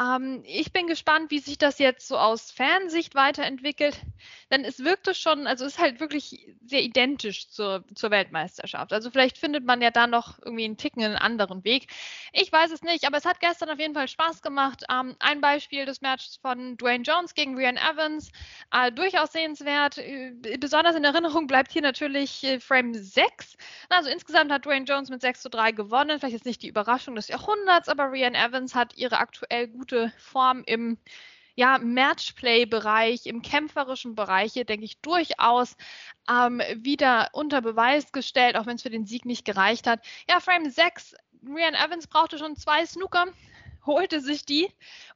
Ähm, 0.00 0.42
ich 0.46 0.72
bin 0.72 0.86
gespannt, 0.86 1.30
wie 1.30 1.40
sich 1.40 1.58
das 1.58 1.78
jetzt 1.78 2.08
so 2.08 2.16
aus 2.16 2.50
Fansicht 2.50 3.14
weiterentwickelt, 3.14 4.00
denn 4.50 4.64
es 4.64 4.82
wirkte 4.82 5.14
schon, 5.14 5.46
also 5.46 5.64
ist 5.66 5.78
halt 5.78 6.00
wirklich 6.00 6.46
sehr 6.64 6.82
identisch 6.82 7.50
zur, 7.50 7.84
zur 7.94 8.10
Weltmeisterschaft. 8.10 8.92
Also 8.92 9.10
vielleicht 9.10 9.36
findet 9.36 9.64
man 9.64 9.82
ja 9.82 9.90
da 9.90 10.06
noch 10.06 10.38
irgendwie 10.42 10.64
einen 10.64 10.76
Ticken 10.78 11.04
einen 11.04 11.16
anderen 11.16 11.64
Weg. 11.64 11.88
Ich 12.32 12.50
weiß 12.50 12.70
es 12.70 12.82
nicht, 12.82 13.06
aber 13.06 13.18
es 13.18 13.26
hat 13.26 13.40
gestern 13.40 13.68
auf 13.68 13.78
jeden 13.78 13.94
Fall 13.94 14.08
Spaß 14.08 14.40
gemacht. 14.42 14.84
Ähm, 14.90 15.16
ein 15.18 15.40
Beispiel 15.40 15.84
des 15.84 16.00
Matches 16.00 16.36
von 16.36 16.76
Dwayne 16.78 17.04
Jones 17.04 17.34
gegen 17.34 17.56
Ryan 17.56 17.76
Evans, 17.76 18.30
äh, 18.72 18.90
durchaus 18.92 19.32
sehenswert. 19.32 19.98
Äh, 19.98 20.32
besonders 20.58 20.96
in 20.96 21.04
Erinnerung 21.04 21.46
bleibt 21.46 21.72
hier 21.72 21.82
natürlich 21.82 22.42
äh, 22.44 22.60
Frame 22.60 22.94
6. 22.94 23.56
Also 23.90 24.08
insgesamt 24.08 24.50
hat 24.50 24.64
Dwayne 24.64 24.86
Jones 24.86 25.10
mit 25.10 25.20
6 25.20 25.42
zu 25.42 25.50
3 25.50 25.72
gewonnen. 25.72 26.18
Vielleicht 26.18 26.36
ist 26.36 26.46
nicht 26.46 26.62
die 26.62 26.68
Überraschung 26.68 27.16
des 27.16 27.28
Jahrhunderts, 27.28 27.88
aber 27.88 28.04
Ryan 28.10 28.34
Evans 28.34 28.74
hat 28.74 28.96
ihre 28.96 29.18
aktuell 29.18 29.68
gute 29.68 29.89
gute 29.90 30.12
Form 30.18 30.62
im 30.66 30.98
ja, 31.56 31.78
Matchplay-Bereich, 31.78 33.26
im 33.26 33.42
kämpferischen 33.42 34.14
Bereich 34.14 34.52
hier, 34.52 34.64
denke 34.64 34.84
ich, 34.84 35.00
durchaus 35.00 35.76
ähm, 36.30 36.62
wieder 36.76 37.28
unter 37.32 37.60
Beweis 37.60 38.12
gestellt, 38.12 38.56
auch 38.56 38.66
wenn 38.66 38.76
es 38.76 38.82
für 38.82 38.90
den 38.90 39.04
Sieg 39.04 39.24
nicht 39.26 39.44
gereicht 39.44 39.86
hat. 39.86 40.00
Ja, 40.28 40.40
Frame 40.40 40.70
6, 40.70 41.16
Rian 41.44 41.74
Evans 41.74 42.06
brauchte 42.06 42.38
schon 42.38 42.56
zwei 42.56 42.86
Snooker, 42.86 43.26
holte 43.86 44.20
sich 44.20 44.44
die 44.44 44.68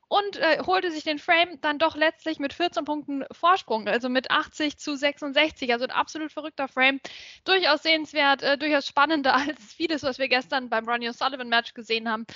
und 0.08 0.36
äh, 0.36 0.58
holte 0.64 0.90
sich 0.90 1.04
den 1.04 1.18
Frame 1.18 1.60
dann 1.60 1.78
doch 1.78 1.96
letztlich 1.96 2.38
mit 2.38 2.52
14 2.52 2.84
Punkten 2.84 3.24
Vorsprung, 3.32 3.88
also 3.88 4.08
mit 4.08 4.30
80 4.30 4.78
zu 4.78 4.96
66. 4.96 5.72
Also 5.72 5.84
ein 5.84 5.90
absolut 5.90 6.32
verrückter 6.32 6.68
Frame. 6.68 7.00
Durchaus 7.44 7.82
sehenswert, 7.82 8.42
äh, 8.42 8.58
durchaus 8.58 8.86
spannender 8.86 9.34
als 9.34 9.72
vieles, 9.72 10.02
was 10.02 10.18
wir 10.18 10.28
gestern 10.28 10.68
beim 10.68 10.88
Ronnie 10.88 11.08
O'Sullivan 11.08 11.48
Match 11.48 11.74
gesehen 11.74 12.08
haben. 12.08 12.26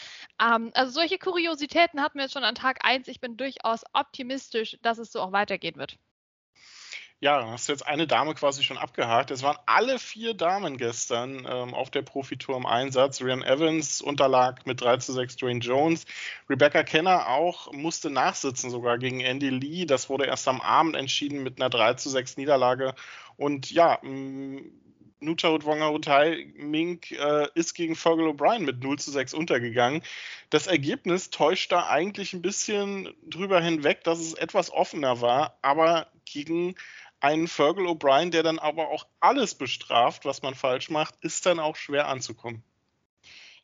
Ähm, 0.41 0.71
also 0.75 0.93
solche 0.93 1.19
Kuriositäten 1.19 2.01
hatten 2.03 2.19
wir 2.19 2.25
jetzt 2.25 2.33
schon 2.33 2.45
an 2.45 2.55
Tag 2.55 2.85
1. 2.85 3.09
Ich 3.09 3.21
bin 3.21 3.37
durchaus 3.37 3.85
optimistisch, 3.93 4.79
dass 4.83 4.99
es 4.99 5.13
so 5.13 5.21
auch 5.21 5.33
weitergehen 5.33 5.77
wird. 5.77 5.99
Ja, 7.21 7.49
hast 7.51 7.67
du 7.67 7.73
jetzt 7.73 7.85
eine 7.85 8.07
Dame 8.07 8.35
quasi 8.35 8.63
schon 8.63 8.79
abgehakt. 8.79 9.33
Es 9.33 9.43
waren 9.43 9.57
alle 9.67 9.99
vier 9.99 10.35
Damen 10.35 10.77
gestern 10.77 11.45
ähm, 11.51 11.75
auf 11.75 11.91
der 11.91 12.03
Profitour 12.03 12.57
im 12.57 12.65
Einsatz. 12.65 13.21
Rian 13.21 13.43
Evans 13.43 14.01
unterlag 14.01 14.67
mit 14.67 14.81
3 14.81 14.99
zu 14.99 15.13
6 15.13 15.35
Dwayne 15.37 15.59
Jones. 15.59 16.05
Rebecca 16.49 16.85
Kenner 16.85 17.29
auch 17.29 17.73
musste 17.73 18.09
nachsitzen 18.11 18.71
sogar 18.71 18.99
gegen 18.99 19.19
Andy 19.19 19.51
Lee. 19.51 19.85
Das 19.85 20.09
wurde 20.09 20.27
erst 20.27 20.47
am 20.47 20.61
Abend 20.61 20.95
entschieden 20.95 21.43
mit 21.43 21.61
einer 21.61 21.71
3 21.71 21.95
zu 21.95 22.09
6 22.09 22.37
Niederlage. 22.37 22.95
Und 23.37 23.69
ja, 23.73 23.99
Nucharut 25.21 25.65
Wongarutai 25.65 26.47
Mink 26.55 27.11
äh, 27.11 27.49
ist 27.57 27.75
gegen 27.75 27.97
Fergal 27.97 28.29
O'Brien 28.29 28.61
mit 28.61 28.81
0 28.81 28.97
zu 29.01 29.11
6 29.11 29.35
untergegangen. 29.35 30.03
Das 30.51 30.69
Ergebnis 30.69 31.31
täuscht 31.31 31.73
da 31.73 31.89
eigentlich 31.89 32.33
ein 32.33 32.43
bisschen 32.43 33.13
drüber 33.29 33.61
hinweg, 33.61 34.05
dass 34.05 34.21
es 34.21 34.35
etwas 34.35 34.73
offener 34.73 35.21
war, 35.21 35.59
aber 35.63 36.07
gegen 36.25 36.77
einen 37.21 37.49
Fergal 37.49 37.87
O'Brien, 37.87 38.31
der 38.31 38.43
dann 38.43 38.59
aber 38.59 38.89
auch 38.89 39.07
alles 39.21 39.55
bestraft, 39.55 40.25
was 40.25 40.43
man 40.43 40.55
falsch 40.55 40.91
macht, 40.91 41.15
ist 41.21 41.47
dann 41.47 41.59
auch 41.59 41.77
schwer 41.77 42.09
anzukommen. 42.09 42.63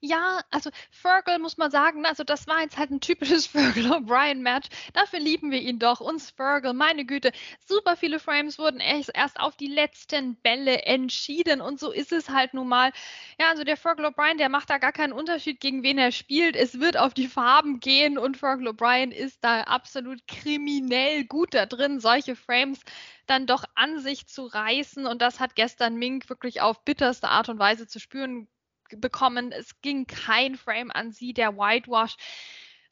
Ja, 0.07 0.41
also 0.51 0.69
Fergal 0.91 1.39
muss 1.39 1.57
man 1.57 1.71
sagen, 1.71 2.05
also 2.05 2.25
das 2.25 2.47
war 2.47 2.61
jetzt 2.61 2.77
halt 2.77 2.91
ein 2.91 3.01
typisches 3.01 3.47
Fergal 3.55 3.87
O'Brien 3.91 4.43
Match. 4.43 4.69
Dafür 4.93 5.19
lieben 5.19 5.51
wir 5.51 5.63
ihn 5.63 5.79
doch, 5.79 6.01
uns 6.03 6.31
Fergal, 6.31 6.75
meine 6.75 7.07
Güte. 7.07 7.33
Super 7.67 7.97
viele 7.97 8.19
Frames 8.19 8.59
wurden 8.59 8.81
erst, 8.81 9.11
erst 9.15 9.41
auf 9.41 9.57
die 9.57 9.67
letzten 9.67 10.37
Bälle 10.37 10.83
entschieden 10.83 11.63
und 11.63 11.81
so 11.81 11.91
ist 11.91 12.13
es 12.13 12.29
halt 12.29 12.53
nun 12.53 12.69
mal. 12.69 12.93
Ja, 13.41 13.49
also 13.49 13.65
der 13.65 13.79
Fergal 13.79 14.05
O'Brien, 14.05 14.37
der 14.37 14.51
macht 14.51 14.69
da 14.69 14.77
gar 14.77 14.93
keinen 14.93 15.15
Unterschied, 15.15 15.59
gegen 15.59 15.83
wen 15.83 15.97
er 15.97 16.13
spielt. 16.13 16.55
Es 16.55 16.81
wird 16.81 16.99
auf 16.99 17.15
die 17.15 17.29
Farben 17.29 17.81
gehen 17.81 18.19
und 18.19 18.37
Fergal 18.37 18.69
O'Brien 18.69 19.11
ist 19.11 19.43
da 19.43 19.63
absolut 19.63 20.27
kriminell 20.29 21.25
gut 21.25 21.55
da 21.55 21.65
drin, 21.65 21.99
solche 21.99 22.37
Frames 22.37 22.81
dann 23.27 23.47
doch 23.47 23.65
an 23.75 24.01
sich 24.01 24.27
zu 24.27 24.45
reißen. 24.45 25.07
Und 25.07 25.23
das 25.23 25.41
hat 25.41 25.57
gestern 25.57 25.97
Mink 25.97 26.29
wirklich 26.29 26.61
auf 26.61 26.85
bitterste 26.85 27.29
Art 27.29 27.49
und 27.49 27.59
Weise 27.59 27.87
zu 27.87 27.99
spüren 27.99 28.49
bekommen. 28.97 29.53
Es 29.53 29.81
ging 29.81 30.07
kein 30.07 30.57
Frame 30.57 30.91
an 30.91 31.13
sie, 31.13 31.33
der 31.33 31.57
Whitewash. 31.57 32.17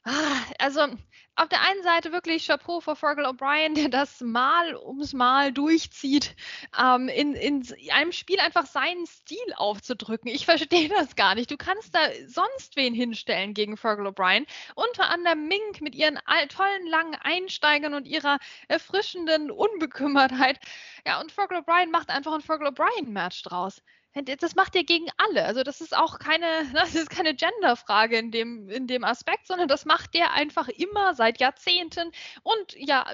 Ah, 0.05 0.41
also 0.59 0.87
auf 1.35 1.47
der 1.47 1.61
einen 1.61 1.81
Seite 1.81 2.11
wirklich 2.11 2.45
Chapeau 2.45 2.81
für 2.81 2.95
Fergal 2.95 3.25
O'Brien, 3.25 3.73
der 3.73 3.87
das 3.89 4.19
Mal 4.21 4.75
ums 4.75 5.13
Mal 5.13 5.53
durchzieht, 5.53 6.35
ähm, 6.77 7.07
in, 7.07 7.33
in 7.33 7.65
einem 7.89 8.11
Spiel 8.11 8.39
einfach 8.39 8.65
seinen 8.65 9.07
Stil 9.07 9.53
aufzudrücken. 9.55 10.29
Ich 10.29 10.45
verstehe 10.45 10.89
das 10.89 11.15
gar 11.15 11.35
nicht. 11.35 11.49
Du 11.49 11.57
kannst 11.57 11.95
da 11.95 11.99
sonst 12.27 12.75
wen 12.75 12.93
hinstellen 12.93 13.53
gegen 13.53 13.77
Fergal 13.77 14.07
O'Brien. 14.07 14.45
Unter 14.75 15.09
anderem 15.09 15.47
Mink 15.47 15.79
mit 15.79 15.95
ihren 15.95 16.19
tollen 16.49 16.85
langen 16.87 17.15
Einsteigern 17.15 17.93
und 17.93 18.05
ihrer 18.05 18.37
erfrischenden 18.67 19.51
Unbekümmertheit. 19.51 20.59
Ja, 21.07 21.21
und 21.21 21.31
Fergal 21.31 21.61
O'Brien 21.61 21.91
macht 21.91 22.09
einfach 22.09 22.33
ein 22.33 22.41
Fergal 22.41 22.67
O'Brien-Match 22.67 23.41
draus 23.43 23.81
das 24.13 24.55
macht 24.55 24.75
ihr 24.75 24.83
gegen 24.83 25.07
alle. 25.17 25.45
Also 25.45 25.63
das 25.63 25.81
ist 25.81 25.95
auch 25.95 26.19
keine, 26.19 26.45
das 26.73 26.95
ist 26.95 27.09
keine 27.09 27.33
Genderfrage 27.33 28.17
in 28.17 28.31
dem, 28.31 28.69
in 28.69 28.87
dem 28.87 29.03
Aspekt, 29.03 29.47
sondern 29.47 29.67
das 29.67 29.85
macht 29.85 30.13
der 30.13 30.33
einfach 30.33 30.67
immer 30.67 31.15
seit 31.15 31.39
Jahrzehnten 31.39 32.11
und 32.43 32.75
ja, 32.75 33.05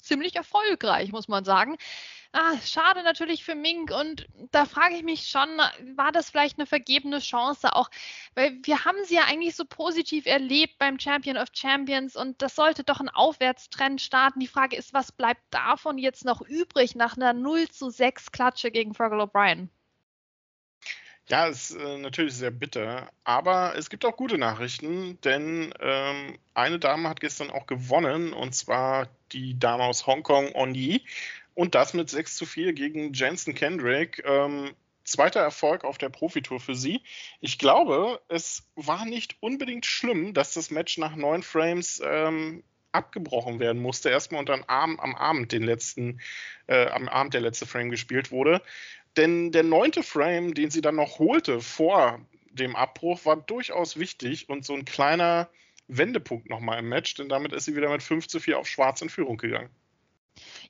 ziemlich 0.00 0.34
erfolgreich, 0.36 1.12
muss 1.12 1.28
man 1.28 1.44
sagen. 1.44 1.76
Ah, 2.32 2.58
schade 2.64 3.02
natürlich 3.02 3.44
für 3.44 3.54
Mink 3.54 3.90
und 3.90 4.26
da 4.50 4.66
frage 4.66 4.96
ich 4.96 5.02
mich 5.02 5.28
schon, 5.28 5.48
war 5.96 6.12
das 6.12 6.30
vielleicht 6.30 6.58
eine 6.58 6.66
vergebene 6.66 7.20
Chance 7.20 7.74
auch? 7.74 7.90
Weil 8.34 8.58
wir 8.62 8.84
haben 8.84 9.02
sie 9.04 9.14
ja 9.14 9.24
eigentlich 9.24 9.56
so 9.56 9.64
positiv 9.64 10.26
erlebt 10.26 10.78
beim 10.78 10.98
Champion 10.98 11.38
of 11.38 11.48
Champions 11.54 12.14
und 12.16 12.42
das 12.42 12.54
sollte 12.54 12.84
doch 12.84 13.00
ein 13.00 13.08
Aufwärtstrend 13.08 14.00
starten. 14.02 14.40
Die 14.40 14.46
Frage 14.48 14.76
ist, 14.76 14.92
was 14.92 15.12
bleibt 15.12 15.42
davon 15.50 15.98
jetzt 15.98 16.24
noch 16.24 16.42
übrig 16.42 16.94
nach 16.94 17.16
einer 17.16 17.32
0 17.32 17.68
zu 17.70 17.88
6 17.90 18.32
Klatsche 18.32 18.70
gegen 18.70 18.94
Fergal 18.94 19.20
O'Brien? 19.20 19.70
Ja, 21.28 21.46
ist 21.48 21.72
äh, 21.72 21.98
natürlich 21.98 22.34
sehr 22.34 22.52
bitter, 22.52 23.10
aber 23.24 23.74
es 23.76 23.90
gibt 23.90 24.04
auch 24.04 24.16
gute 24.16 24.38
Nachrichten, 24.38 25.20
denn 25.22 25.74
ähm, 25.80 26.38
eine 26.54 26.78
Dame 26.78 27.08
hat 27.08 27.20
gestern 27.20 27.50
auch 27.50 27.66
gewonnen, 27.66 28.32
und 28.32 28.54
zwar 28.54 29.08
die 29.32 29.58
Dame 29.58 29.82
aus 29.82 30.06
Hongkong, 30.06 30.54
On 30.54 30.72
Yi, 30.72 31.02
und 31.54 31.74
das 31.74 31.94
mit 31.94 32.08
6 32.10 32.36
zu 32.36 32.46
4 32.46 32.74
gegen 32.74 33.12
Jensen 33.12 33.54
Kendrick. 33.54 34.22
Ähm, 34.24 34.72
zweiter 35.02 35.40
Erfolg 35.40 35.84
auf 35.84 35.98
der 35.98 36.10
Profitour 36.10 36.60
für 36.60 36.76
sie. 36.76 37.02
Ich 37.40 37.58
glaube, 37.58 38.20
es 38.28 38.68
war 38.76 39.04
nicht 39.04 39.36
unbedingt 39.40 39.86
schlimm, 39.86 40.32
dass 40.32 40.54
das 40.54 40.70
Match 40.70 40.96
nach 40.98 41.16
neun 41.16 41.42
Frames 41.42 42.00
ähm, 42.04 42.62
abgebrochen 42.92 43.58
werden 43.58 43.82
musste. 43.82 44.10
Erstmal 44.10 44.40
und 44.40 44.48
dann 44.48 44.64
am, 44.66 45.00
am 45.00 45.14
Abend 45.14 45.52
den 45.52 45.62
letzten, 45.62 46.20
äh, 46.66 46.86
am 46.88 47.08
Abend 47.08 47.34
der 47.34 47.40
letzte 47.40 47.66
Frame 47.66 47.90
gespielt 47.90 48.30
wurde. 48.30 48.62
Denn 49.16 49.52
der 49.52 49.62
neunte 49.62 50.02
Frame, 50.02 50.54
den 50.54 50.70
sie 50.70 50.82
dann 50.82 50.96
noch 50.96 51.18
holte 51.18 51.60
vor 51.60 52.20
dem 52.50 52.76
Abbruch, 52.76 53.24
war 53.24 53.36
durchaus 53.36 53.98
wichtig 53.98 54.48
und 54.48 54.64
so 54.64 54.74
ein 54.74 54.84
kleiner 54.84 55.48
Wendepunkt 55.88 56.50
nochmal 56.50 56.80
im 56.80 56.88
Match, 56.88 57.14
denn 57.14 57.28
damit 57.28 57.52
ist 57.52 57.64
sie 57.64 57.76
wieder 57.76 57.88
mit 57.88 58.02
5 58.02 58.28
zu 58.28 58.40
4 58.40 58.58
auf 58.58 58.66
Schwarz 58.66 59.00
in 59.02 59.08
Führung 59.08 59.36
gegangen. 59.36 59.70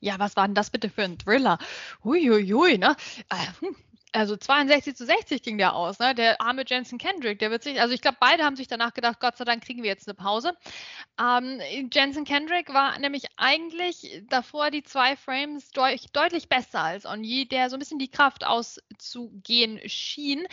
Ja, 0.01 0.19
was 0.19 0.37
war 0.37 0.47
denn 0.47 0.55
das 0.55 0.71
bitte 0.71 0.91
für 0.91 1.03
ein 1.03 1.19
Thriller? 1.19 1.59
Huiuiui, 2.05 2.79
ne? 2.79 2.97
Äh, 3.31 3.47
hm, 3.61 3.75
also 4.17 4.37
62 4.37 4.97
zu 4.97 5.05
60 5.05 5.43
ging 5.43 5.59
der 5.59 5.75
aus, 5.75 5.99
ne? 5.99 6.15
Der 6.15 6.41
arme 6.41 6.65
Jensen 6.67 6.99
Kendrick, 6.99 7.39
der 7.39 7.51
wird 7.51 7.63
sich, 7.63 7.81
also 7.81 7.95
ich 7.95 8.01
glaube, 8.01 8.17
beide 8.21 8.45
haben 8.45 8.57
sich 8.57 8.69
danach 8.69 8.95
gedacht, 8.95 9.21
Gott 9.21 9.37
sei 9.37 9.45
Dank 9.45 9.65
kriegen 9.65 9.83
wir 9.83 9.91
jetzt 9.91 10.09
eine 10.09 10.15
Pause. 10.15 10.53
Ähm, 11.21 11.61
Jensen 11.93 12.25
Kendrick 12.25 12.73
war 12.73 12.99
nämlich 12.99 13.25
eigentlich 13.37 14.23
davor 14.29 14.71
die 14.71 14.83
zwei 14.83 15.17
Frames 15.17 15.71
deut 15.71 16.01
deutlich 16.13 16.49
besser 16.49 16.81
als 16.81 17.07
Onyi, 17.07 17.47
der 17.47 17.71
so 17.71 17.77
ein 17.77 17.79
bisschen 17.79 17.99
die 17.99 18.11
Kraft 18.11 18.45
auszugehen 18.45 19.81
schien. 19.89 20.47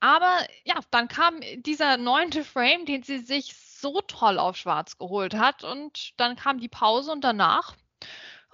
Aber 0.00 0.46
ja, 0.64 0.74
dann 0.90 1.08
kam 1.08 1.40
dieser 1.56 1.96
neunte 1.96 2.44
Frame, 2.44 2.84
den 2.84 3.02
sie 3.02 3.18
sich 3.18 3.54
so 3.54 4.00
toll 4.00 4.38
auf 4.38 4.56
Schwarz 4.56 4.98
geholt 4.98 5.34
hat 5.34 5.62
und 5.64 6.12
dann 6.18 6.36
kam 6.36 6.58
die 6.58 6.68
Pause 6.68 7.12
und 7.12 7.22
danach 7.22 7.74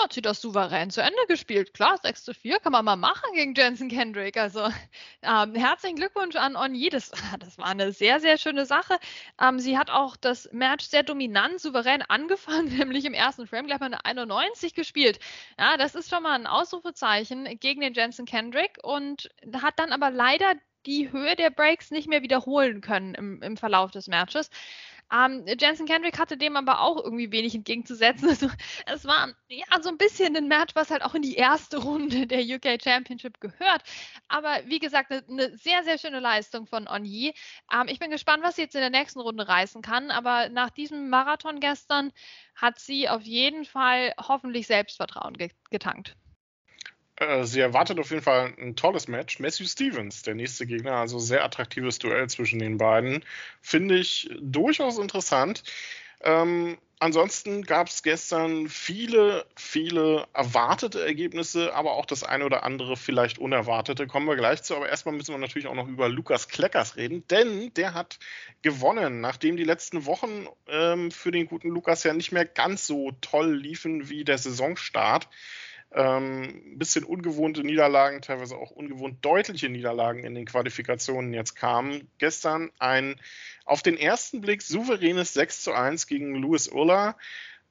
hat 0.02 0.12
sie 0.12 0.22
das 0.22 0.40
souverän 0.40 0.90
zu 0.90 1.02
Ende 1.02 1.20
gespielt. 1.28 1.74
Klar, 1.74 1.98
6 2.02 2.24
zu 2.24 2.34
4 2.34 2.58
kann 2.60 2.72
man 2.72 2.84
mal 2.84 2.96
machen 2.96 3.32
gegen 3.34 3.54
Jensen 3.54 3.88
Kendrick. 3.88 4.36
Also 4.36 4.68
ähm, 5.22 5.54
herzlichen 5.54 5.96
Glückwunsch 5.96 6.36
an 6.36 6.56
Onyi. 6.56 6.88
Das, 6.88 7.10
das 7.40 7.58
war 7.58 7.66
eine 7.66 7.92
sehr, 7.92 8.20
sehr 8.20 8.38
schöne 8.38 8.66
Sache. 8.66 8.98
Ähm, 9.40 9.58
sie 9.58 9.78
hat 9.78 9.90
auch 9.90 10.16
das 10.16 10.48
Match 10.52 10.86
sehr 10.86 11.02
dominant, 11.02 11.60
souverän 11.60 12.02
angefangen, 12.02 12.68
nämlich 12.78 13.04
im 13.04 13.14
ersten 13.14 13.46
Frame 13.46 13.66
gleich 13.66 13.80
mal 13.80 13.86
eine 13.86 14.04
91 14.04 14.74
gespielt. 14.74 15.18
Ja, 15.58 15.76
das 15.76 15.94
ist 15.94 16.10
schon 16.10 16.22
mal 16.22 16.34
ein 16.34 16.46
Ausrufezeichen 16.46 17.58
gegen 17.60 17.80
den 17.80 17.94
Jensen 17.94 18.26
Kendrick 18.26 18.78
und 18.82 19.30
hat 19.54 19.78
dann 19.78 19.92
aber 19.92 20.10
leider 20.10 20.54
die 20.86 21.12
Höhe 21.12 21.36
der 21.36 21.50
Breaks 21.50 21.90
nicht 21.90 22.08
mehr 22.08 22.22
wiederholen 22.22 22.80
können 22.80 23.14
im, 23.14 23.42
im 23.42 23.56
Verlauf 23.56 23.90
des 23.90 24.08
Matches. 24.08 24.50
Ähm, 25.12 25.44
Jensen 25.58 25.86
Kendrick 25.86 26.18
hatte 26.18 26.36
dem 26.36 26.56
aber 26.56 26.80
auch 26.80 27.02
irgendwie 27.02 27.32
wenig 27.32 27.54
entgegenzusetzen. 27.54 28.28
Also, 28.30 28.48
es 28.86 29.04
war 29.04 29.28
ja 29.48 29.82
so 29.82 29.88
ein 29.88 29.98
bisschen 29.98 30.36
ein 30.36 30.46
Match, 30.46 30.74
was 30.74 30.90
halt 30.90 31.02
auch 31.02 31.14
in 31.14 31.22
die 31.22 31.34
erste 31.34 31.78
Runde 31.78 32.26
der 32.28 32.40
UK 32.42 32.80
Championship 32.82 33.40
gehört. 33.40 33.82
Aber 34.28 34.60
wie 34.66 34.78
gesagt, 34.78 35.10
eine, 35.10 35.24
eine 35.28 35.56
sehr, 35.56 35.82
sehr 35.84 35.98
schöne 35.98 36.20
Leistung 36.20 36.66
von 36.66 36.86
Onyi. 36.88 37.34
Ähm, 37.72 37.88
ich 37.88 37.98
bin 37.98 38.10
gespannt, 38.10 38.42
was 38.42 38.56
sie 38.56 38.62
jetzt 38.62 38.74
in 38.74 38.80
der 38.80 38.90
nächsten 38.90 39.20
Runde 39.20 39.48
reißen 39.48 39.82
kann. 39.82 40.10
Aber 40.10 40.48
nach 40.48 40.70
diesem 40.70 41.10
Marathon 41.10 41.60
gestern 41.60 42.12
hat 42.54 42.78
sie 42.78 43.08
auf 43.08 43.22
jeden 43.22 43.64
Fall 43.64 44.14
hoffentlich 44.18 44.66
Selbstvertrauen 44.66 45.34
ge 45.34 45.50
getankt. 45.70 46.16
Äh, 47.20 47.44
sie 47.44 47.60
erwartet 47.60 48.00
auf 48.00 48.10
jeden 48.10 48.22
Fall 48.22 48.54
ein 48.58 48.76
tolles 48.76 49.06
Match. 49.06 49.38
Matthew 49.38 49.66
Stevens, 49.66 50.22
der 50.22 50.34
nächste 50.34 50.66
Gegner, 50.66 50.94
also 50.94 51.18
sehr 51.18 51.44
attraktives 51.44 51.98
Duell 51.98 52.28
zwischen 52.28 52.58
den 52.58 52.78
beiden. 52.78 53.24
Finde 53.60 53.98
ich 53.98 54.30
durchaus 54.40 54.98
interessant. 54.98 55.62
Ähm, 56.22 56.78
ansonsten 56.98 57.62
gab 57.62 57.88
es 57.88 58.02
gestern 58.02 58.68
viele, 58.68 59.44
viele 59.54 60.26
erwartete 60.32 61.04
Ergebnisse, 61.04 61.74
aber 61.74 61.92
auch 61.92 62.06
das 62.06 62.24
eine 62.24 62.46
oder 62.46 62.62
andere 62.62 62.96
vielleicht 62.96 63.38
unerwartete. 63.38 64.06
Kommen 64.06 64.26
wir 64.26 64.36
gleich 64.36 64.62
zu. 64.62 64.74
Aber 64.74 64.88
erstmal 64.88 65.14
müssen 65.14 65.34
wir 65.34 65.38
natürlich 65.38 65.68
auch 65.68 65.74
noch 65.74 65.88
über 65.88 66.08
Lukas 66.08 66.48
Kleckers 66.48 66.96
reden, 66.96 67.26
denn 67.28 67.72
der 67.74 67.92
hat 67.92 68.18
gewonnen, 68.62 69.20
nachdem 69.20 69.58
die 69.58 69.64
letzten 69.64 70.06
Wochen 70.06 70.46
ähm, 70.68 71.10
für 71.10 71.32
den 71.32 71.46
guten 71.46 71.68
Lukas 71.68 72.02
ja 72.02 72.14
nicht 72.14 72.32
mehr 72.32 72.46
ganz 72.46 72.86
so 72.86 73.12
toll 73.20 73.54
liefen 73.54 74.08
wie 74.08 74.24
der 74.24 74.38
Saisonstart. 74.38 75.28
Ähm, 75.92 76.78
bisschen 76.78 77.04
ungewohnte 77.04 77.64
Niederlagen, 77.64 78.22
teilweise 78.22 78.56
auch 78.56 78.70
ungewohnt 78.70 79.24
deutliche 79.24 79.68
Niederlagen 79.68 80.22
in 80.24 80.36
den 80.36 80.44
Qualifikationen 80.46 81.34
jetzt 81.34 81.56
kamen. 81.56 82.08
Gestern 82.18 82.70
ein 82.78 83.16
auf 83.64 83.82
den 83.82 83.96
ersten 83.96 84.40
Blick 84.40 84.62
souveränes 84.62 85.34
6 85.34 85.62
zu 85.62 85.72
1 85.72 86.06
gegen 86.06 86.36
Louis 86.36 86.68
Ulla. 86.68 87.16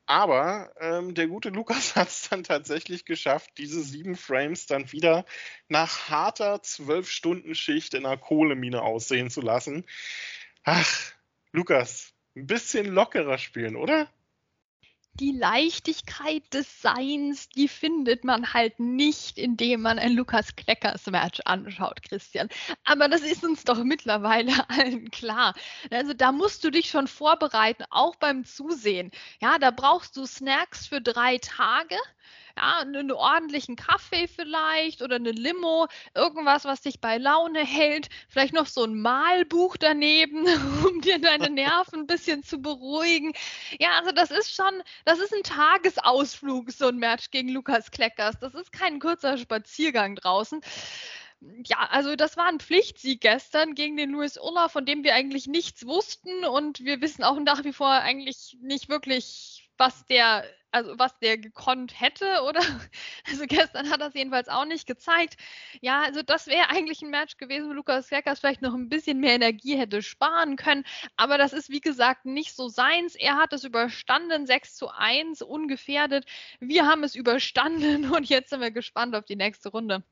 Aber 0.05 0.71
ähm, 0.79 1.13
der 1.13 1.27
gute 1.27 1.49
Lukas 1.49 1.95
hat 1.95 2.07
es 2.07 2.29
dann 2.29 2.43
tatsächlich 2.43 3.05
geschafft, 3.05 3.51
diese 3.57 3.83
sieben 3.83 4.15
Frames 4.15 4.65
dann 4.65 4.91
wieder 4.91 5.23
nach 5.67 6.09
harter 6.09 6.63
zwölf 6.63 7.09
Stunden 7.09 7.53
Schicht 7.53 7.93
in 7.93 8.07
einer 8.07 8.17
Kohlemine 8.17 8.81
aussehen 8.81 9.29
zu 9.29 9.41
lassen. 9.41 9.85
Ach, 10.63 11.13
Lukas, 11.51 12.13
ein 12.35 12.47
bisschen 12.47 12.87
lockerer 12.87 13.37
spielen, 13.37 13.75
oder? 13.75 14.07
Die 15.19 15.31
Leichtigkeit 15.31 16.43
des 16.53 16.81
Seins, 16.81 17.49
die 17.49 17.67
findet 17.67 18.23
man 18.23 18.53
halt 18.53 18.79
nicht, 18.79 19.37
indem 19.37 19.81
man 19.81 19.99
ein 19.99 20.13
Lukas 20.13 20.55
Kleckers 20.55 21.05
Match 21.07 21.41
anschaut, 21.45 22.01
Christian. 22.03 22.47
Aber 22.85 23.09
das 23.09 23.21
ist 23.21 23.43
uns 23.43 23.63
doch 23.65 23.83
mittlerweile 23.83 24.51
allen 24.69 25.11
klar. 25.11 25.53
Also 25.91 26.13
da 26.13 26.31
musst 26.31 26.63
du 26.63 26.71
dich 26.71 26.89
schon 26.89 27.07
vorbereiten, 27.07 27.83
auch 27.89 28.15
beim 28.15 28.45
Zusehen. 28.45 29.11
Ja, 29.41 29.57
da 29.59 29.71
brauchst 29.71 30.15
du 30.15 30.25
Snacks 30.25 30.87
für 30.87 31.01
drei 31.01 31.37
Tage 31.37 31.97
ja, 32.59 32.79
einen 32.79 33.11
ordentlichen 33.11 33.75
Kaffee 33.75 34.27
vielleicht 34.27 35.01
oder 35.01 35.15
eine 35.15 35.31
Limo, 35.31 35.87
irgendwas, 36.13 36.65
was 36.65 36.81
dich 36.81 36.99
bei 36.99 37.17
Laune 37.17 37.65
hält, 37.65 38.09
vielleicht 38.27 38.53
noch 38.53 38.65
so 38.65 38.83
ein 38.83 39.01
Malbuch 39.01 39.77
daneben, 39.77 40.45
um 40.85 41.01
dir 41.01 41.19
deine 41.19 41.49
Nerven 41.49 42.01
ein 42.01 42.07
bisschen 42.07 42.43
zu 42.43 42.61
beruhigen. 42.61 43.33
Ja, 43.79 43.89
also 43.99 44.11
das 44.11 44.31
ist 44.31 44.53
schon, 44.53 44.83
das 45.05 45.19
ist 45.19 45.33
ein 45.33 45.43
Tagesausflug, 45.43 46.71
so 46.71 46.87
ein 46.87 46.97
Match 46.97 47.31
gegen 47.31 47.49
Lukas 47.49 47.91
Kleckers. 47.91 48.37
Das 48.39 48.53
ist 48.53 48.71
kein 48.71 48.99
kurzer 48.99 49.37
Spaziergang 49.37 50.15
draußen 50.15 50.61
ja, 51.65 51.87
also 51.89 52.15
das 52.15 52.35
war 52.35 52.47
ein 52.47 52.59
Pflichtsieg 52.59 53.21
gestern 53.21 53.73
gegen 53.73 53.95
den 53.95 54.11
Louis 54.11 54.37
Ulla, 54.37 54.67
von 54.67 54.85
dem 54.85 55.03
wir 55.03 55.15
eigentlich 55.15 55.47
nichts 55.47 55.85
wussten 55.85 56.43
und 56.45 56.83
wir 56.83 56.99
wissen 57.01 57.23
auch 57.23 57.39
nach 57.39 57.63
wie 57.63 57.71
vor 57.71 57.89
eigentlich 57.89 58.57
nicht 58.61 58.89
wirklich, 58.89 59.48
was 59.79 60.05
der 60.05 60.43
also 60.71 60.99
was 60.99 61.17
der 61.19 61.37
gekonnt 61.37 61.99
hätte, 61.99 62.43
oder? 62.47 62.61
Also 63.27 63.45
gestern 63.47 63.89
hat 63.89 64.01
es 64.01 64.13
jedenfalls 64.13 64.49
auch 64.49 64.65
nicht 64.65 64.87
gezeigt. 64.87 65.37
Ja, 65.81 66.01
also 66.01 66.21
das 66.21 66.47
wäre 66.47 66.69
eigentlich 66.69 67.01
ein 67.01 67.09
Match 67.09 67.37
gewesen, 67.37 67.69
wo 67.69 67.73
Lukas 67.73 68.09
Kerkers 68.09 68.39
vielleicht 68.39 68.61
noch 68.61 68.73
ein 68.73 68.89
bisschen 68.89 69.19
mehr 69.19 69.35
Energie 69.35 69.77
hätte 69.77 70.01
sparen 70.01 70.55
können. 70.55 70.85
Aber 71.17 71.37
das 71.37 71.53
ist, 71.53 71.69
wie 71.69 71.81
gesagt, 71.81 72.25
nicht 72.25 72.55
so 72.55 72.67
seins. 72.67 73.15
Er 73.15 73.35
hat 73.37 73.53
es 73.53 73.63
überstanden, 73.63 74.45
6 74.45 74.75
zu 74.75 74.89
1, 74.89 75.41
ungefährdet. 75.41 76.25
Wir 76.59 76.85
haben 76.85 77.03
es 77.03 77.15
überstanden 77.15 78.11
und 78.11 78.29
jetzt 78.29 78.49
sind 78.51 78.61
wir 78.61 78.71
gespannt 78.71 79.15
auf 79.15 79.25
die 79.25 79.35
nächste 79.35 79.69
Runde. 79.69 80.03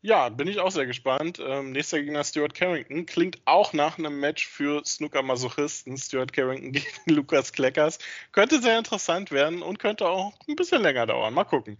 Ja, 0.00 0.28
bin 0.28 0.46
ich 0.46 0.60
auch 0.60 0.70
sehr 0.70 0.86
gespannt. 0.86 1.40
Ähm, 1.44 1.72
nächster 1.72 2.00
Gegner 2.00 2.22
Stuart 2.22 2.54
Carrington 2.54 3.04
klingt 3.04 3.38
auch 3.46 3.72
nach 3.72 3.98
einem 3.98 4.20
Match 4.20 4.46
für 4.46 4.80
Snooker-Masochisten. 4.84 5.96
Stuart 5.98 6.32
Carrington 6.32 6.70
gegen 6.72 6.86
Lukas 7.06 7.52
Kleckers. 7.52 7.98
Könnte 8.30 8.62
sehr 8.62 8.78
interessant 8.78 9.32
werden 9.32 9.60
und 9.60 9.80
könnte 9.80 10.06
auch 10.08 10.34
ein 10.46 10.54
bisschen 10.54 10.82
länger 10.82 11.06
dauern. 11.06 11.34
Mal 11.34 11.42
gucken. 11.42 11.78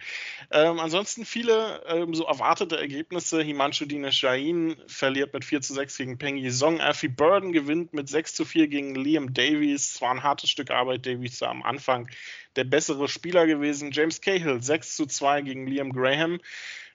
Ähm, 0.51 0.81
ansonsten 0.81 1.25
viele 1.25 1.85
ähm, 1.87 2.13
so 2.13 2.25
erwartete 2.25 2.77
Ergebnisse. 2.77 3.41
Himanshu 3.41 3.87
Shahin 4.11 4.75
verliert 4.89 5.33
mit 5.33 5.45
4 5.45 5.61
zu 5.61 5.75
6 5.75 5.97
gegen 5.97 6.19
Peng 6.19 6.37
Yisong. 6.39 6.81
Alfie 6.81 7.07
Burden 7.07 7.53
gewinnt 7.53 7.93
mit 7.93 8.09
6 8.09 8.35
zu 8.35 8.45
4 8.45 8.67
gegen 8.67 8.97
Liam 8.97 9.33
Davies. 9.33 9.95
Zwar 9.95 10.11
ein 10.11 10.25
hartes 10.25 10.51
Stück 10.51 10.73
Arbeit. 10.73 11.07
Davies 11.07 11.41
war 11.41 11.51
am 11.51 11.63
Anfang 11.63 12.11
der 12.57 12.65
bessere 12.65 13.07
Spieler 13.07 13.47
gewesen. 13.47 13.93
James 13.93 14.21
Cahill 14.21 14.61
6 14.61 14.97
zu 14.97 15.07
2 15.07 15.43
gegen 15.43 15.69
Liam 15.69 15.93
Graham. 15.93 16.41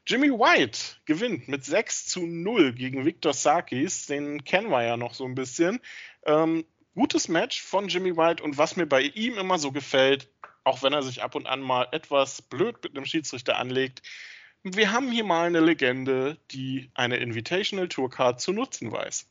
Jimmy 0.05 0.29
White 0.31 0.97
gewinnt 1.05 1.47
mit 1.47 1.63
6 1.63 2.07
zu 2.07 2.25
0 2.25 2.73
gegen 2.73 3.05
Victor 3.05 3.33
Sarkis. 3.33 4.05
Den 4.05 4.43
kennen 4.43 4.69
wir 4.69 4.83
ja 4.83 4.97
noch 4.97 5.13
so 5.13 5.25
ein 5.25 5.35
bisschen. 5.35 5.79
Ähm, 6.25 6.65
gutes 6.93 7.29
Match 7.29 7.61
von 7.61 7.87
Jimmy 7.87 8.17
White 8.17 8.43
und 8.43 8.57
was 8.57 8.75
mir 8.75 8.85
bei 8.85 9.01
ihm 9.01 9.37
immer 9.37 9.57
so 9.57 9.71
gefällt, 9.71 10.29
auch 10.65 10.83
wenn 10.83 10.93
er 10.93 11.03
sich 11.03 11.23
ab 11.23 11.35
und 11.35 11.47
an 11.47 11.61
mal 11.61 11.87
etwas 11.91 12.41
blöd 12.41 12.83
mit 12.83 12.95
einem 12.95 13.05
Schiedsrichter 13.05 13.57
anlegt, 13.57 14.01
wir 14.63 14.91
haben 14.91 15.11
hier 15.11 15.25
mal 15.25 15.47
eine 15.47 15.59
Legende, 15.59 16.37
die 16.51 16.89
eine 16.93 17.17
Invitational 17.17 17.89
Tourcard 17.89 18.39
zu 18.39 18.53
nutzen 18.53 18.91
weiß. 18.91 19.27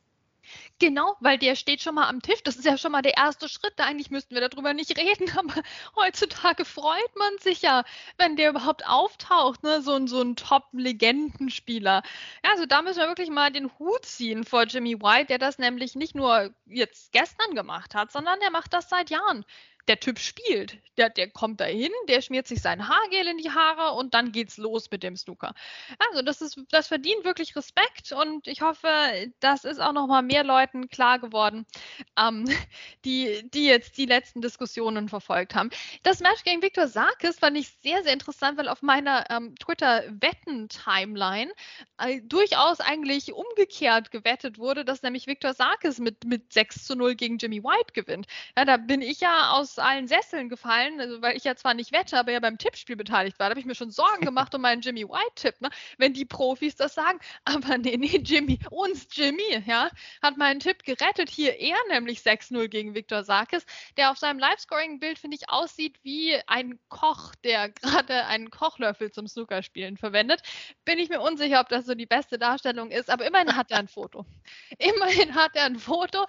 Genau, 0.82 1.16
weil 1.20 1.38
der 1.38 1.54
steht 1.54 1.80
schon 1.80 1.94
mal 1.94 2.08
am 2.08 2.22
Tisch. 2.22 2.42
Das 2.42 2.56
ist 2.56 2.64
ja 2.64 2.76
schon 2.76 2.90
mal 2.90 3.02
der 3.02 3.16
erste 3.16 3.48
Schritt. 3.48 3.74
Eigentlich 3.78 4.10
müssten 4.10 4.34
wir 4.34 4.48
darüber 4.48 4.74
nicht 4.74 4.98
reden, 4.98 5.30
aber 5.38 5.62
heutzutage 5.94 6.64
freut 6.64 7.16
man 7.16 7.38
sich 7.38 7.62
ja, 7.62 7.84
wenn 8.18 8.34
der 8.34 8.50
überhaupt 8.50 8.84
auftaucht, 8.84 9.62
ne? 9.62 9.80
So, 9.80 10.04
so 10.08 10.20
ein 10.20 10.34
Top-Legendenspieler. 10.34 12.02
Ja, 12.44 12.50
also 12.50 12.66
da 12.66 12.82
müssen 12.82 12.98
wir 12.98 13.06
wirklich 13.06 13.30
mal 13.30 13.52
den 13.52 13.70
Hut 13.78 14.04
ziehen 14.04 14.42
vor 14.42 14.64
Jimmy 14.64 15.00
White, 15.00 15.26
der 15.26 15.38
das 15.38 15.58
nämlich 15.58 15.94
nicht 15.94 16.16
nur 16.16 16.52
jetzt 16.66 17.12
gestern 17.12 17.54
gemacht 17.54 17.94
hat, 17.94 18.10
sondern 18.10 18.40
der 18.40 18.50
macht 18.50 18.74
das 18.74 18.88
seit 18.88 19.08
Jahren 19.08 19.44
der 19.88 20.00
Typ 20.00 20.18
spielt. 20.18 20.78
Der, 20.96 21.08
der 21.10 21.30
kommt 21.30 21.60
da 21.60 21.64
hin, 21.64 21.90
der 22.08 22.20
schmiert 22.20 22.46
sich 22.46 22.60
sein 22.60 22.88
Haargel 22.88 23.26
in 23.26 23.38
die 23.38 23.50
Haare 23.50 23.94
und 23.96 24.14
dann 24.14 24.30
geht's 24.30 24.58
los 24.58 24.90
mit 24.90 25.02
dem 25.02 25.16
Snooker. 25.16 25.54
Also 25.98 26.22
das 26.22 26.40
ist, 26.40 26.60
das 26.70 26.88
verdient 26.88 27.24
wirklich 27.24 27.56
Respekt 27.56 28.12
und 28.12 28.46
ich 28.46 28.60
hoffe, 28.62 28.88
das 29.40 29.64
ist 29.64 29.80
auch 29.80 29.92
noch 29.92 30.06
mal 30.06 30.22
mehr 30.22 30.44
Leuten 30.44 30.71
klar 30.88 31.18
geworden, 31.18 31.66
ähm, 32.18 32.44
die, 33.04 33.48
die 33.50 33.66
jetzt 33.66 33.96
die 33.98 34.06
letzten 34.06 34.40
Diskussionen 34.40 35.08
verfolgt 35.08 35.54
haben. 35.54 35.70
Das 36.02 36.20
Match 36.20 36.44
gegen 36.44 36.62
Victor 36.62 36.88
Sarkis 36.88 37.38
fand 37.38 37.56
ich 37.56 37.68
sehr, 37.82 38.02
sehr 38.02 38.12
interessant, 38.12 38.58
weil 38.58 38.68
auf 38.68 38.82
meiner 38.82 39.30
ähm, 39.30 39.54
Twitter-Wetten-Timeline 39.56 41.52
äh, 41.98 42.20
durchaus 42.22 42.80
eigentlich 42.80 43.32
umgekehrt 43.32 44.10
gewettet 44.10 44.58
wurde, 44.58 44.84
dass 44.84 45.02
nämlich 45.02 45.26
Victor 45.26 45.54
Sarkis 45.54 45.98
mit, 45.98 46.24
mit 46.24 46.52
6 46.52 46.84
zu 46.84 46.96
0 46.96 47.14
gegen 47.14 47.38
Jimmy 47.38 47.62
White 47.62 47.92
gewinnt. 47.92 48.26
Ja, 48.56 48.64
da 48.64 48.76
bin 48.76 49.02
ich 49.02 49.20
ja 49.20 49.52
aus 49.52 49.78
allen 49.78 50.08
Sesseln 50.08 50.48
gefallen, 50.48 51.00
also 51.00 51.22
weil 51.22 51.36
ich 51.36 51.44
ja 51.44 51.56
zwar 51.56 51.74
nicht 51.74 51.92
wette, 51.92 52.18
aber 52.18 52.32
ja 52.32 52.40
beim 52.40 52.58
Tippspiel 52.58 52.96
beteiligt 52.96 53.38
war. 53.38 53.48
Da 53.48 53.50
habe 53.50 53.60
ich 53.60 53.66
mir 53.66 53.74
schon 53.74 53.90
Sorgen 53.90 54.24
gemacht 54.24 54.54
um 54.54 54.62
meinen 54.62 54.82
Jimmy 54.82 55.04
White-Tipp, 55.04 55.60
ne? 55.60 55.70
wenn 55.98 56.12
die 56.12 56.24
Profis 56.24 56.76
das 56.76 56.94
sagen. 56.94 57.18
Aber 57.44 57.78
nee, 57.78 57.96
nee, 57.96 58.20
Jimmy, 58.24 58.58
uns 58.70 59.06
Jimmy, 59.12 59.62
ja, 59.66 59.90
hat 60.22 60.36
meinen 60.36 60.60
Tipp 60.62 60.84
gerettet. 60.84 61.28
Hier 61.28 61.58
er 61.58 61.76
nämlich 61.88 62.20
6-0 62.20 62.68
gegen 62.68 62.94
Viktor 62.94 63.24
Sarkis, 63.24 63.66
der 63.96 64.10
auf 64.10 64.18
seinem 64.18 64.38
Live-Scoring-Bild, 64.38 65.18
finde 65.18 65.36
ich, 65.36 65.50
aussieht 65.50 65.98
wie 66.02 66.36
ein 66.46 66.78
Koch, 66.88 67.34
der 67.44 67.68
gerade 67.70 68.26
einen 68.26 68.50
Kochlöffel 68.50 69.10
zum 69.10 69.26
Snookerspielen 69.26 69.96
verwendet. 69.96 70.42
Bin 70.84 70.98
ich 70.98 71.08
mir 71.08 71.20
unsicher, 71.20 71.60
ob 71.60 71.68
das 71.68 71.86
so 71.86 71.94
die 71.94 72.06
beste 72.06 72.38
Darstellung 72.38 72.90
ist, 72.90 73.10
aber 73.10 73.26
immerhin 73.26 73.56
hat 73.56 73.70
er 73.70 73.78
ein 73.78 73.88
Foto. 73.88 74.24
Immerhin 74.78 75.34
hat 75.34 75.56
er 75.56 75.64
ein 75.64 75.78
Foto. 75.78 76.24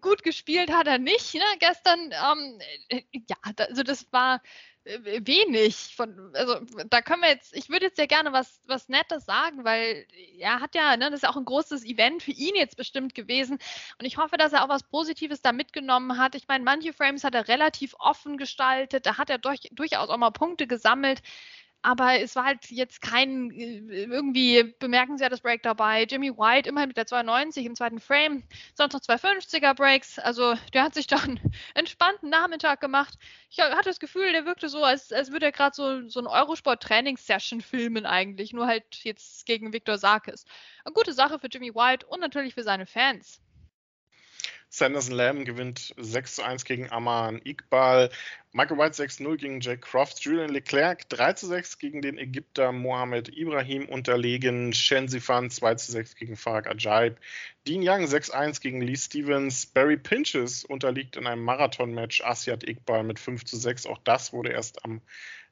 Gut 0.00 0.22
gespielt 0.22 0.72
hat 0.72 0.86
er 0.86 0.98
nicht. 0.98 1.34
Ne? 1.34 1.44
Gestern 1.58 2.12
ähm, 2.12 2.58
äh, 2.88 3.02
ja, 3.12 3.36
also 3.42 3.82
das 3.82 4.10
war 4.12 4.40
wenig 4.84 5.94
von, 5.96 6.32
also 6.34 6.60
da 6.90 7.00
können 7.00 7.22
wir 7.22 7.30
jetzt, 7.30 7.56
ich 7.56 7.70
würde 7.70 7.86
jetzt 7.86 7.96
sehr 7.96 8.06
gerne 8.06 8.32
was, 8.32 8.60
was 8.66 8.88
Nettes 8.88 9.24
sagen, 9.24 9.64
weil 9.64 10.06
er 10.38 10.60
hat 10.60 10.74
ja, 10.74 10.96
ne, 10.96 11.06
das 11.06 11.14
ist 11.14 11.22
ja 11.22 11.30
auch 11.30 11.36
ein 11.36 11.44
großes 11.46 11.84
Event 11.84 12.22
für 12.22 12.32
ihn 12.32 12.54
jetzt 12.54 12.76
bestimmt 12.76 13.14
gewesen 13.14 13.58
und 13.98 14.04
ich 14.04 14.18
hoffe, 14.18 14.36
dass 14.36 14.52
er 14.52 14.62
auch 14.62 14.68
was 14.68 14.82
Positives 14.82 15.40
da 15.40 15.52
mitgenommen 15.52 16.18
hat. 16.18 16.34
Ich 16.34 16.48
meine, 16.48 16.64
manche 16.64 16.92
Frames 16.92 17.24
hat 17.24 17.34
er 17.34 17.48
relativ 17.48 17.94
offen 17.98 18.36
gestaltet, 18.36 19.06
da 19.06 19.16
hat 19.16 19.30
er 19.30 19.38
durch, 19.38 19.60
durchaus 19.72 20.10
auch 20.10 20.18
mal 20.18 20.30
Punkte 20.30 20.66
gesammelt. 20.66 21.22
Aber 21.84 22.18
es 22.20 22.34
war 22.34 22.46
halt 22.46 22.70
jetzt 22.70 23.02
kein 23.02 23.50
äh, 23.50 24.04
irgendwie 24.04 24.74
bemerkenswertes 24.78 25.42
Break 25.42 25.62
dabei. 25.62 26.04
Jimmy 26.04 26.30
White 26.30 26.66
immerhin 26.66 26.88
mit 26.88 26.96
der 26.96 27.06
92 27.06 27.66
im 27.66 27.76
zweiten 27.76 28.00
Frame, 28.00 28.42
sonst 28.74 28.94
noch 28.94 29.00
zwei 29.00 29.16
50er 29.16 29.74
Breaks. 29.74 30.18
Also 30.18 30.54
der 30.72 30.82
hat 30.82 30.94
sich 30.94 31.06
einen 31.12 31.38
entspannten 31.74 32.30
Nachmittag 32.30 32.80
gemacht. 32.80 33.18
Ich 33.50 33.60
hatte 33.60 33.90
das 33.90 34.00
Gefühl, 34.00 34.32
der 34.32 34.46
wirkte 34.46 34.70
so, 34.70 34.82
als, 34.82 35.12
als 35.12 35.30
würde 35.30 35.46
er 35.46 35.52
gerade 35.52 35.76
so, 35.76 36.08
so 36.08 36.20
ein 36.20 36.26
Eurosport-Trainingssession 36.26 37.60
filmen 37.60 38.06
eigentlich, 38.06 38.54
nur 38.54 38.66
halt 38.66 38.84
jetzt 39.02 39.44
gegen 39.44 39.74
Victor 39.74 39.98
Sarkis. 39.98 40.46
Eine 40.84 40.94
gute 40.94 41.12
Sache 41.12 41.38
für 41.38 41.48
Jimmy 41.48 41.74
White 41.74 42.06
und 42.06 42.20
natürlich 42.20 42.54
für 42.54 42.62
seine 42.62 42.86
Fans. 42.86 43.42
Sanderson 44.76 45.14
Lamb 45.14 45.44
gewinnt 45.44 45.94
6 45.98 46.34
zu 46.34 46.42
1 46.42 46.64
gegen 46.64 46.90
Aman 46.90 47.40
Iqbal. 47.44 48.10
Michael 48.50 48.76
White 48.76 49.00
6-0 49.00 49.36
gegen 49.36 49.60
Jack 49.60 49.82
Crofts. 49.82 50.24
Julian 50.24 50.50
Leclerc 50.50 51.08
3 51.10 51.34
zu 51.34 51.46
6 51.46 51.78
gegen 51.78 52.02
den 52.02 52.18
Ägypter 52.18 52.72
Mohamed 52.72 53.28
Ibrahim 53.38 53.88
unterlegen. 53.88 54.72
Shen 54.72 55.06
Sifan 55.06 55.48
2 55.48 55.76
zu 55.76 55.92
6 55.92 56.16
gegen 56.16 56.34
Farag 56.34 56.66
Ajaib. 56.66 57.18
Dean 57.68 57.82
Young 57.82 58.04
6-1 58.06 58.60
gegen 58.60 58.80
Lee 58.80 58.96
Stevens. 58.96 59.64
Barry 59.64 59.96
Pinches 59.96 60.64
unterliegt 60.64 61.14
in 61.14 61.28
einem 61.28 61.44
Marathon-Match 61.44 62.22
Asiat 62.22 62.68
Iqbal 62.68 63.04
mit 63.04 63.20
5 63.20 63.44
zu 63.44 63.56
6. 63.56 63.86
Auch 63.86 63.98
das 63.98 64.32
wurde 64.32 64.50
erst 64.50 64.84
am 64.84 65.00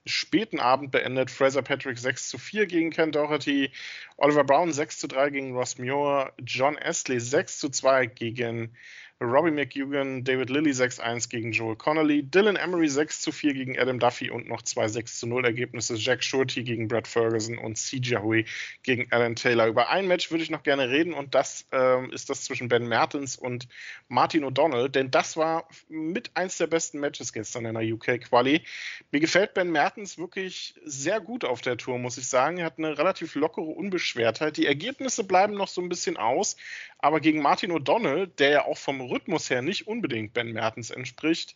späten 0.04 0.58
Abend 0.58 0.90
beendet. 0.90 1.30
Fraser 1.30 1.62
Patrick 1.62 1.96
6 1.96 2.28
zu 2.28 2.38
4 2.38 2.66
gegen 2.66 2.90
Ken 2.90 3.12
Doherty, 3.12 3.70
Oliver 4.16 4.42
Brown 4.42 4.72
6 4.72 4.98
zu 4.98 5.06
3 5.06 5.30
gegen 5.30 5.54
Ross 5.54 5.78
Muir, 5.78 6.32
John 6.44 6.76
Astley 6.76 7.20
6 7.20 7.60
zu 7.60 7.68
2 7.68 8.06
gegen 8.06 8.74
Robbie 9.22 9.50
McEwan, 9.50 10.24
David 10.24 10.50
Lilly 10.50 10.70
6-1 10.70 11.28
gegen 11.28 11.52
Joel 11.52 11.76
Connolly, 11.76 12.22
Dylan 12.22 12.56
Emery 12.56 12.86
6-4 12.86 13.52
gegen 13.52 13.78
Adam 13.78 13.98
Duffy 13.98 14.30
und 14.30 14.48
noch 14.48 14.62
zwei 14.62 14.86
6-0 14.86 15.44
Ergebnisse, 15.44 15.94
Jack 15.94 16.24
Shorty 16.24 16.62
gegen 16.64 16.88
Brad 16.88 17.06
Ferguson 17.06 17.58
und 17.58 17.76
CJ 17.76 18.16
Hui 18.16 18.44
gegen 18.82 19.06
Alan 19.10 19.36
Taylor. 19.36 19.66
Über 19.66 19.90
ein 19.90 20.08
Match 20.08 20.30
würde 20.30 20.42
ich 20.42 20.50
noch 20.50 20.62
gerne 20.62 20.88
reden 20.88 21.12
und 21.12 21.34
das 21.34 21.66
ähm, 21.72 22.10
ist 22.10 22.30
das 22.30 22.44
zwischen 22.44 22.68
Ben 22.68 22.88
Mertens 22.88 23.36
und 23.36 23.68
Martin 24.08 24.44
O'Donnell, 24.44 24.88
denn 24.88 25.10
das 25.10 25.36
war 25.36 25.68
mit 25.88 26.30
eins 26.34 26.58
der 26.58 26.66
besten 26.66 26.98
Matches 26.98 27.32
gestern 27.32 27.66
in 27.66 27.74
der 27.74 27.94
UK-Quali. 27.94 28.62
Mir 29.10 29.20
gefällt 29.20 29.54
Ben 29.54 29.70
Mertens 29.70 30.18
wirklich 30.18 30.74
sehr 30.84 31.20
gut 31.20 31.44
auf 31.44 31.60
der 31.60 31.76
Tour, 31.76 31.98
muss 31.98 32.18
ich 32.18 32.26
sagen. 32.26 32.58
Er 32.58 32.66
hat 32.66 32.78
eine 32.78 32.98
relativ 32.98 33.34
lockere 33.34 33.66
Unbeschwertheit. 33.66 34.56
Die 34.56 34.66
Ergebnisse 34.66 35.24
bleiben 35.24 35.54
noch 35.54 35.68
so 35.68 35.80
ein 35.80 35.88
bisschen 35.88 36.16
aus, 36.16 36.56
aber 36.98 37.20
gegen 37.20 37.42
Martin 37.42 37.72
O'Donnell, 37.72 38.26
der 38.38 38.50
ja 38.50 38.64
auch 38.64 38.78
vom 38.78 39.00
Rhythmus 39.12 39.50
her 39.50 39.62
nicht 39.62 39.86
unbedingt 39.86 40.32
Ben 40.32 40.52
Mertens 40.52 40.90
entspricht. 40.90 41.54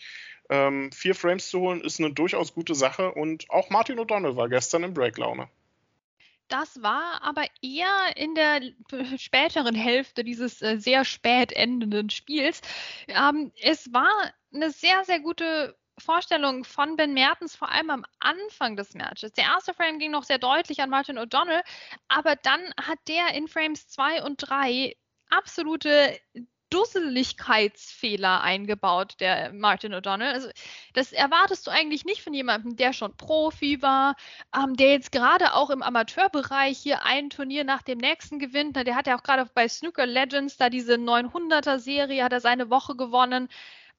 Ähm, 0.48 0.92
vier 0.92 1.14
Frames 1.14 1.48
zu 1.48 1.60
holen 1.60 1.80
ist 1.80 1.98
eine 1.98 2.12
durchaus 2.12 2.54
gute 2.54 2.74
Sache 2.74 3.12
und 3.12 3.50
auch 3.50 3.70
Martin 3.70 3.98
O'Donnell 3.98 4.36
war 4.36 4.48
gestern 4.48 4.84
im 4.84 4.94
Breaklaune. 4.94 5.48
Das 6.48 6.80
war 6.80 7.22
aber 7.22 7.44
eher 7.60 8.16
in 8.16 8.36
der 8.36 8.60
späteren 9.18 9.74
Hälfte 9.74 10.22
dieses 10.22 10.62
äh, 10.62 10.78
sehr 10.78 11.04
spät 11.04 11.52
endenden 11.52 12.10
Spiels. 12.10 12.60
Ähm, 13.08 13.52
es 13.60 13.92
war 13.92 14.32
eine 14.54 14.70
sehr, 14.70 15.04
sehr 15.04 15.18
gute 15.18 15.76
Vorstellung 15.98 16.64
von 16.64 16.96
Ben 16.96 17.14
Mertens, 17.14 17.56
vor 17.56 17.70
allem 17.70 17.90
am 17.90 18.04
Anfang 18.20 18.76
des 18.76 18.94
Matches. 18.94 19.32
Der 19.32 19.44
erste 19.44 19.74
Frame 19.74 19.98
ging 19.98 20.10
noch 20.10 20.24
sehr 20.24 20.38
deutlich 20.38 20.80
an 20.80 20.90
Martin 20.90 21.18
O'Donnell, 21.18 21.62
aber 22.06 22.36
dann 22.36 22.60
hat 22.80 22.98
der 23.08 23.34
in 23.34 23.48
Frames 23.48 23.88
2 23.88 24.22
und 24.22 24.36
3 24.36 24.94
absolute 25.30 26.16
Dusseligkeitsfehler 26.70 28.40
eingebaut, 28.42 29.14
der 29.20 29.52
Martin 29.52 29.94
O'Donnell. 29.94 30.32
Also 30.32 30.48
das 30.94 31.12
erwartest 31.12 31.66
du 31.66 31.70
eigentlich 31.70 32.04
nicht 32.04 32.22
von 32.22 32.34
jemandem, 32.34 32.76
der 32.76 32.92
schon 32.92 33.16
Profi 33.16 33.82
war, 33.82 34.16
ähm, 34.54 34.76
der 34.76 34.92
jetzt 34.92 35.12
gerade 35.12 35.54
auch 35.54 35.70
im 35.70 35.82
Amateurbereich 35.82 36.78
hier 36.78 37.04
ein 37.04 37.30
Turnier 37.30 37.64
nach 37.64 37.82
dem 37.82 37.98
nächsten 37.98 38.38
gewinnt. 38.38 38.76
Na, 38.76 38.84
der 38.84 38.96
hat 38.96 39.06
ja 39.06 39.16
auch 39.16 39.22
gerade 39.22 39.48
bei 39.54 39.68
Snooker 39.68 40.06
Legends 40.06 40.56
da 40.56 40.70
diese 40.70 40.94
900er 40.94 41.78
Serie, 41.78 42.24
hat 42.24 42.32
er 42.32 42.40
seine 42.40 42.70
Woche 42.70 42.96
gewonnen. 42.96 43.48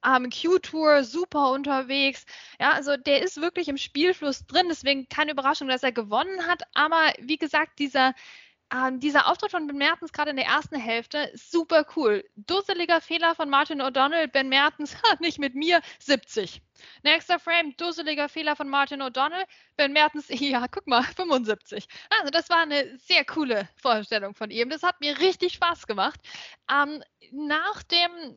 Ähm, 0.05 0.29
Q-Tour 0.29 1.03
super 1.03 1.51
unterwegs. 1.51 2.25
Ja, 2.59 2.71
also 2.71 2.97
der 2.97 3.21
ist 3.23 3.41
wirklich 3.41 3.67
im 3.67 3.77
Spielfluss 3.77 4.45
drin. 4.45 4.67
Deswegen 4.69 5.09
keine 5.09 5.31
Überraschung, 5.31 5.67
dass 5.67 5.83
er 5.83 5.91
gewonnen 5.91 6.45
hat. 6.47 6.63
Aber 6.75 7.13
wie 7.19 7.37
gesagt, 7.37 7.79
dieser 7.79 8.13
ähm, 8.73 8.99
dieser 8.99 9.27
Auftritt 9.27 9.51
von 9.51 9.67
Ben 9.67 9.77
Mertens 9.77 10.11
gerade 10.11 10.31
in 10.31 10.37
der 10.37 10.45
ersten 10.45 10.75
Hälfte, 10.75 11.31
super 11.35 11.85
cool. 11.95 12.23
Dusseliger 12.35 13.01
Fehler 13.01 13.35
von 13.35 13.49
Martin 13.49 13.81
O'Donnell, 13.81 14.27
Ben 14.27 14.49
Mertens, 14.49 14.95
nicht 15.19 15.39
mit 15.39 15.55
mir, 15.55 15.81
70. 15.99 16.61
Nächster 17.03 17.39
Frame, 17.39 17.75
dusseliger 17.77 18.29
Fehler 18.29 18.55
von 18.55 18.69
Martin 18.69 19.01
O'Donnell, 19.01 19.45
Ben 19.75 19.93
Mertens, 19.93 20.27
ja, 20.29 20.67
guck 20.67 20.87
mal, 20.87 21.03
75. 21.03 21.87
Also 22.09 22.29
das 22.31 22.49
war 22.49 22.59
eine 22.59 22.97
sehr 22.97 23.25
coole 23.25 23.69
Vorstellung 23.75 24.33
von 24.33 24.51
ihm. 24.51 24.69
Das 24.69 24.83
hat 24.83 24.99
mir 25.01 25.19
richtig 25.19 25.53
Spaß 25.53 25.87
gemacht. 25.87 26.19
Ähm, 26.71 27.03
nach 27.31 27.83
dem 27.83 28.35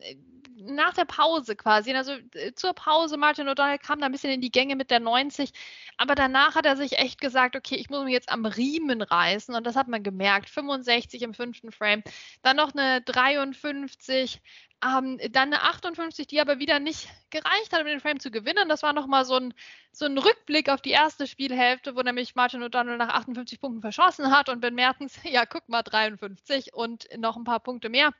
nach 0.63 0.93
der 0.93 1.05
Pause 1.05 1.55
quasi, 1.55 1.93
also 1.93 2.13
äh, 2.33 2.53
zur 2.53 2.73
Pause, 2.73 3.17
Martin 3.17 3.47
O'Donnell 3.47 3.79
kam 3.79 3.99
da 3.99 4.05
ein 4.05 4.11
bisschen 4.11 4.31
in 4.31 4.41
die 4.41 4.51
Gänge 4.51 4.75
mit 4.75 4.91
der 4.91 4.99
90, 4.99 5.51
aber 5.97 6.15
danach 6.15 6.55
hat 6.55 6.65
er 6.65 6.77
sich 6.77 6.97
echt 6.99 7.19
gesagt, 7.21 7.55
okay, 7.55 7.75
ich 7.75 7.89
muss 7.89 8.03
mich 8.03 8.13
jetzt 8.13 8.31
am 8.31 8.45
Riemen 8.45 9.01
reißen 9.01 9.55
und 9.55 9.65
das 9.65 9.75
hat 9.75 9.87
man 9.87 10.03
gemerkt. 10.03 10.49
65 10.49 11.21
im 11.23 11.33
fünften 11.33 11.71
Frame, 11.71 12.03
dann 12.41 12.57
noch 12.57 12.73
eine 12.73 13.01
53, 13.01 14.41
ähm, 14.83 15.19
dann 15.31 15.53
eine 15.53 15.61
58, 15.61 16.25
die 16.25 16.41
aber 16.41 16.57
wieder 16.57 16.79
nicht 16.79 17.07
gereicht 17.29 17.71
hat, 17.71 17.81
um 17.81 17.85
den 17.85 17.99
Frame 17.99 18.19
zu 18.19 18.31
gewinnen. 18.31 18.67
Das 18.67 18.81
war 18.81 18.93
nochmal 18.93 19.25
so 19.25 19.35
ein, 19.35 19.53
so 19.91 20.05
ein 20.05 20.17
Rückblick 20.17 20.69
auf 20.69 20.81
die 20.81 20.89
erste 20.89 21.27
Spielhälfte, 21.27 21.95
wo 21.95 22.01
nämlich 22.01 22.33
Martin 22.35 22.63
O'Donnell 22.63 22.97
nach 22.97 23.09
58 23.09 23.59
Punkten 23.59 23.81
verschossen 23.81 24.31
hat 24.31 24.49
und 24.49 24.59
Ben 24.59 24.73
Mertens, 24.73 25.19
ja, 25.23 25.45
guck 25.45 25.69
mal, 25.69 25.83
53 25.83 26.73
und 26.73 27.07
noch 27.17 27.37
ein 27.37 27.43
paar 27.43 27.59
Punkte 27.59 27.89
mehr. 27.89 28.11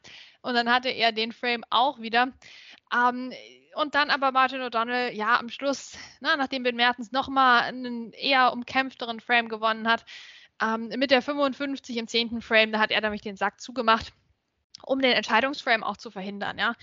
Und 0.41 0.53
dann 0.53 0.71
hatte 0.71 0.89
er 0.89 1.11
den 1.11 1.31
Frame 1.31 1.63
auch 1.71 1.99
wieder. 1.99 2.31
Ähm, 2.93 3.33
und 3.73 3.95
dann 3.95 4.09
aber 4.09 4.31
Martin 4.31 4.61
O'Donnell, 4.61 5.11
ja, 5.13 5.39
am 5.39 5.49
Schluss, 5.49 5.97
na, 6.19 6.35
nachdem 6.35 6.63
Ben 6.63 6.75
Mertens 6.75 7.11
nochmal 7.11 7.63
einen 7.63 8.11
eher 8.13 8.53
umkämpfteren 8.53 9.19
Frame 9.19 9.49
gewonnen 9.49 9.87
hat, 9.87 10.05
ähm, 10.61 10.89
mit 10.89 11.09
der 11.09 11.23
55 11.23 11.97
im 11.97 12.07
10. 12.07 12.41
Frame, 12.41 12.71
da 12.71 12.79
hat 12.79 12.91
er 12.91 13.01
nämlich 13.01 13.21
den 13.21 13.35
Sack 13.35 13.61
zugemacht 13.61 14.13
um 14.83 14.99
den 14.99 15.13
Entscheidungsframe 15.13 15.83
auch 15.83 15.97
zu 15.97 16.11
verhindern. 16.11 16.57
Ja? 16.57 16.75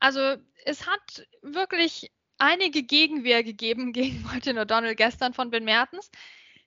Also 0.00 0.36
es 0.64 0.86
hat 0.86 1.26
wirklich 1.42 2.10
einige 2.38 2.82
Gegenwehr 2.82 3.42
gegeben 3.42 3.92
gegen 3.92 4.22
Martin 4.22 4.58
O'Donnell 4.58 4.94
gestern 4.94 5.34
von 5.34 5.50
Ben 5.50 5.64
Mertens. 5.64 6.10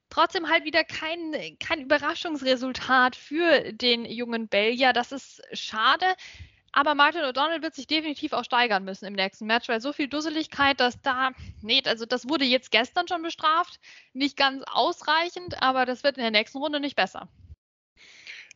Trotzdem 0.10 0.50
halt 0.50 0.64
wieder 0.64 0.84
kein, 0.84 1.36
kein 1.60 1.82
Überraschungsresultat 1.82 3.16
für 3.16 3.74
den 3.74 4.06
jungen 4.06 4.48
Belgier. 4.48 4.92
Das 4.92 5.12
ist 5.12 5.42
schade. 5.54 6.06
Aber 6.72 6.96
Martin 6.96 7.22
O'Donnell 7.22 7.62
wird 7.62 7.76
sich 7.76 7.88
definitiv 7.88 8.34
auch 8.34 8.44
steigern 8.44 8.84
müssen 8.84 9.06
im 9.06 9.14
nächsten 9.14 9.46
Match, 9.46 9.68
weil 9.70 9.82
so 9.82 9.92
viel 9.94 10.08
Dusseligkeit, 10.08 10.80
dass 10.80 11.02
da, 11.02 11.32
nee, 11.62 11.82
also 11.86 12.06
das 12.06 12.30
wurde 12.30 12.46
jetzt 12.46 12.72
gestern 12.72 13.08
schon 13.08 13.22
bestraft. 13.22 13.80
Nicht 14.14 14.38
ganz 14.38 14.64
ausreichend, 14.72 15.62
aber 15.62 15.86
das 15.86 16.04
wird 16.04 16.18
in 16.18 16.24
der 16.24 16.32
nächsten 16.32 16.60
Runde 16.60 16.80
nicht 16.80 16.96
besser. 16.96 17.28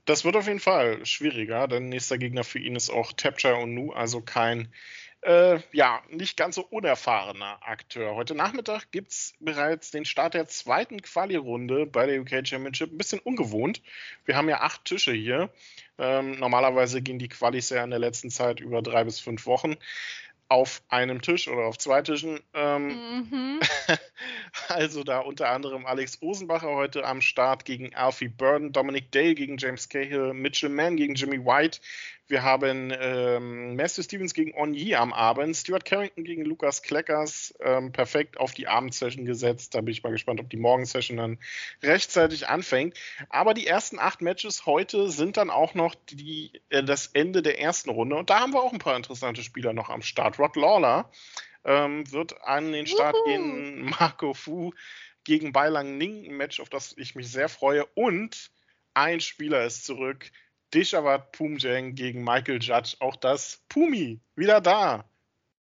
Das 0.06 0.26
wird 0.26 0.36
auf 0.36 0.48
jeden 0.48 0.60
Fall 0.60 1.06
schwieriger, 1.06 1.68
denn 1.68 1.88
nächster 1.90 2.18
Gegner 2.18 2.44
für 2.44 2.60
ihn 2.60 2.76
ist 2.76 2.90
auch 2.90 3.14
Tapcha 3.14 3.54
Onu, 3.54 3.94
also 3.94 4.20
kein, 4.20 4.68
äh, 5.22 5.60
ja, 5.72 6.02
nicht 6.10 6.36
ganz 6.36 6.56
so 6.56 6.62
unerfahrener 6.62 7.60
Akteur. 7.62 8.14
Heute 8.14 8.36
Nachmittag 8.36 8.92
gibt 8.92 9.12
es 9.12 9.34
bereits 9.40 9.92
den 9.92 10.04
Start 10.04 10.34
der 10.34 10.48
zweiten 10.48 11.02
Quali-Runde 11.02 11.86
bei 11.86 12.06
der 12.06 12.20
UK 12.20 12.46
Championship. 12.46 12.92
Ein 12.92 12.98
bisschen 12.98 13.20
ungewohnt. 13.20 13.82
Wir 14.26 14.36
haben 14.36 14.50
ja 14.50 14.60
acht 14.60 14.84
Tische 14.84 15.14
hier. 15.14 15.50
Ähm, 15.98 16.38
normalerweise 16.38 17.02
gehen 17.02 17.20
die 17.20 17.30
Qualis 17.30 17.70
ja 17.70 17.84
in 17.84 17.92
der 17.92 18.00
letzten 18.00 18.30
Zeit 18.30 18.60
über 18.60 18.82
drei 18.82 19.06
bis 19.06 19.22
fünf 19.22 19.46
Wochen 19.46 19.78
auf 20.54 20.84
einem 20.88 21.24
Tisch 21.24 21.48
oder 21.48 21.64
auf 21.66 21.80
zwei 21.80 22.04
Tischen. 22.04 22.40
Ähm, 22.54 22.90
mhm. 23.32 23.60
also 24.68 25.04
da 25.04 25.18
unter 25.18 25.50
anderem 25.50 25.88
Alex 25.88 26.22
Osenbacher 26.22 26.70
heute 26.70 27.06
am 27.06 27.22
Start 27.22 27.66
gegen 27.66 27.96
Alfie 27.96 28.28
Burden, 28.28 28.72
Dominic 28.72 29.12
Dale 29.12 29.34
gegen 29.34 29.58
James 29.58 29.90
Cahill, 29.90 30.36
Mitchell 30.36 30.70
Mann 30.70 30.96
gegen 30.96 31.16
Jimmy 31.16 31.44
White, 31.44 31.82
wir 32.28 32.44
haben 32.44 32.92
ähm, 32.98 33.76
Matthew 33.76 34.04
Stevens 34.04 34.34
gegen 34.34 34.56
Onyi 34.56 34.96
am 34.96 35.12
Abend, 35.12 35.56
Stuart 35.58 35.84
Carrington 35.84 36.24
gegen 36.24 36.46
Lukas 36.46 36.82
Kleckers, 36.82 37.54
ähm, 37.60 37.92
perfekt 37.92 38.38
auf 38.38 38.54
die 38.54 38.68
Abendsession 38.68 39.26
gesetzt. 39.26 39.76
Da 39.76 39.82
bin 39.82 39.92
ich 39.92 40.04
mal 40.04 40.12
gespannt, 40.12 40.40
ob 40.40 40.50
die 40.50 40.58
Morgensession 40.58 41.18
dann 41.18 41.40
rechtzeitig 41.82 42.48
anfängt. 42.48 42.98
Aber 43.30 43.54
die 43.54 43.68
ersten 43.68 44.00
acht 44.00 44.22
Matches 44.22 44.66
heute 44.66 45.10
sind 45.10 45.38
dann 45.38 45.50
auch 45.50 45.74
noch 45.74 45.96
die, 46.10 46.62
äh, 46.70 46.84
das 46.84 47.08
Ende 47.08 47.42
der 47.42 47.60
ersten 47.60 47.90
Runde. 47.90 48.16
Und 48.16 48.30
da 48.30 48.40
haben 48.40 48.54
wir 48.54 48.64
auch 48.64 48.74
ein 48.74 48.80
paar 48.80 48.96
interessante 48.96 49.44
Spieler 49.44 49.74
noch 49.74 49.90
am 49.90 50.02
Start. 50.02 50.40
Rod 50.40 50.56
Lawler 50.56 51.12
ähm, 51.66 52.10
wird 52.12 52.42
an 52.44 52.72
den 52.72 52.88
Start 52.88 53.16
Juhu. 53.16 53.26
gehen, 53.26 53.86
Marco 54.00 54.34
Fu 54.34 54.72
gegen 55.26 55.52
Bailang 55.52 55.98
Ning, 55.98 56.26
ein 56.26 56.38
Match, 56.38 56.60
auf 56.60 56.70
das 56.70 56.96
ich 56.98 57.16
mich 57.16 57.30
sehr 57.30 57.50
freue. 57.50 57.86
Und 57.96 58.52
ein 58.94 59.20
Spieler 59.20 59.66
ist 59.66 59.86
zurück, 59.86 60.32
Deshavat 60.74 61.32
Pumjeng 61.32 61.96
gegen 61.96 62.24
Michael 62.24 62.62
Judge. 62.62 62.96
Auch 63.00 63.16
das 63.16 63.64
Pumi, 63.70 64.22
wieder 64.36 64.62
da. 64.62 65.06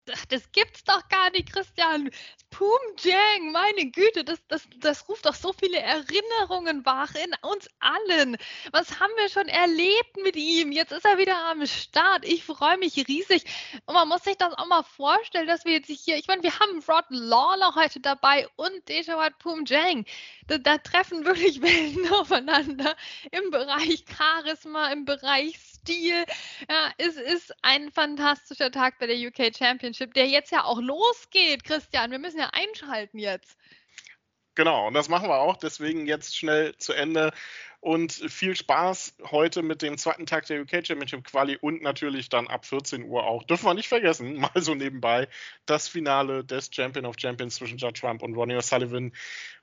Das 0.06 0.52
gibt's 0.52 0.84
doch 0.84 1.08
gar 1.10 1.32
nicht, 1.32 1.52
Christian. 1.52 2.12
Poom 2.52 2.80
Jang, 3.00 3.52
meine 3.52 3.90
Güte, 3.90 4.24
das, 4.24 4.40
das, 4.48 4.68
das 4.80 5.10
ruft 5.10 5.26
doch 5.26 5.34
so 5.34 5.52
viele 5.52 5.80
Erinnerungen 5.80 6.86
wach 6.86 7.14
in 7.16 7.32
uns 7.42 7.68
allen. 7.80 8.38
Was 8.72 9.00
haben 9.00 9.12
wir 9.18 9.30
schon 9.30 9.48
erlebt 9.48 10.18
mit 10.24 10.36
ihm? 10.36 10.72
Jetzt 10.72 10.92
ist 10.92 11.06
er 11.06 11.18
wieder 11.18 11.38
am 11.48 11.66
Start. 11.66 12.24
Ich 12.24 12.44
freue 12.44 12.78
mich 12.78 12.96
riesig. 13.08 13.44
Und 13.86 13.96
man 13.96 14.08
muss 14.08 14.24
sich 14.24 14.38
das 14.38 14.54
auch 14.54 14.68
mal 14.68 14.84
vorstellen, 14.84 15.48
dass 15.48 15.66
wir 15.66 15.74
jetzt 15.74 15.88
hier, 15.88 16.18
ich 16.18 16.28
meine, 16.28 16.44
wir 16.44 16.58
haben 16.60 16.80
Rod 16.88 17.06
Lawler 17.10 17.74
heute 17.76 18.00
dabei 18.00 18.48
und 18.56 18.88
Dejawad 18.88 19.38
Poom 19.40 19.66
Jang. 19.66 20.06
Da, 20.48 20.58
da 20.60 20.78
treffen 20.78 21.26
wirklich 21.26 21.62
Welten 21.64 22.12
aufeinander 22.14 22.96
im 23.32 23.50
Bereich 23.50 24.06
Charisma, 24.08 24.92
im 24.92 25.06
Bereich 25.06 25.56
Stil. 25.86 26.26
Ja, 26.68 26.92
es 26.98 27.16
ist 27.16 27.54
ein 27.62 27.92
fantastischer 27.92 28.72
Tag 28.72 28.98
bei 28.98 29.06
der 29.06 29.18
UK 29.18 29.56
Championship, 29.56 30.16
der 30.16 30.26
jetzt 30.26 30.52
ja 30.52 30.64
auch 30.64 30.82
losgeht, 30.82 31.64
Christian. 31.64 32.10
Wir 32.10 32.18
müssen 32.18 32.40
ja 32.40 32.50
einschalten 32.54 33.20
jetzt. 33.20 33.56
Genau, 34.56 34.88
und 34.88 34.96
das 34.96 35.10
machen 35.10 35.30
wir 35.30 35.38
auch. 35.38 35.58
Deswegen 35.58 36.08
jetzt 36.08 36.36
schnell 36.36 36.76
zu 36.78 36.94
Ende. 36.94 37.34
Und 37.82 38.14
viel 38.14 38.56
Spaß 38.56 39.18
heute 39.30 39.62
mit 39.62 39.84
dem 39.84 40.00
zweiten 40.00 40.26
Tag 40.26 40.48
der 40.48 40.62
UK 40.62 40.88
Championship 40.88 41.24
Quali 41.24 41.56
und 41.56 41.84
natürlich 41.84 42.30
dann 42.30 42.48
ab 42.48 42.66
14 42.66 43.04
Uhr 43.04 43.24
auch. 43.24 43.44
Dürfen 43.44 43.66
wir 43.68 43.76
nicht 43.76 43.90
vergessen, 43.90 44.34
mal 44.40 44.50
so 44.56 44.74
nebenbei, 44.74 45.28
das 45.68 45.88
Finale 45.88 46.44
des 46.44 46.72
Champion 46.74 47.06
of 47.06 47.18
Champions 47.20 47.58
zwischen 47.58 47.78
Judge 47.78 48.02
Trump 48.02 48.24
und 48.24 48.34
Ronnie 48.34 48.56
O'Sullivan. 48.56 49.12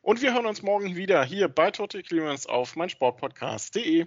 Und 0.02 0.22
wir 0.22 0.34
hören 0.34 0.46
uns 0.46 0.62
morgen 0.62 0.94
wieder 0.94 1.24
hier 1.24 1.48
bei 1.48 1.72
Total 1.72 2.04
Clearance 2.04 2.48
auf 2.48 2.76
meinsportpodcast.de. 2.76 4.06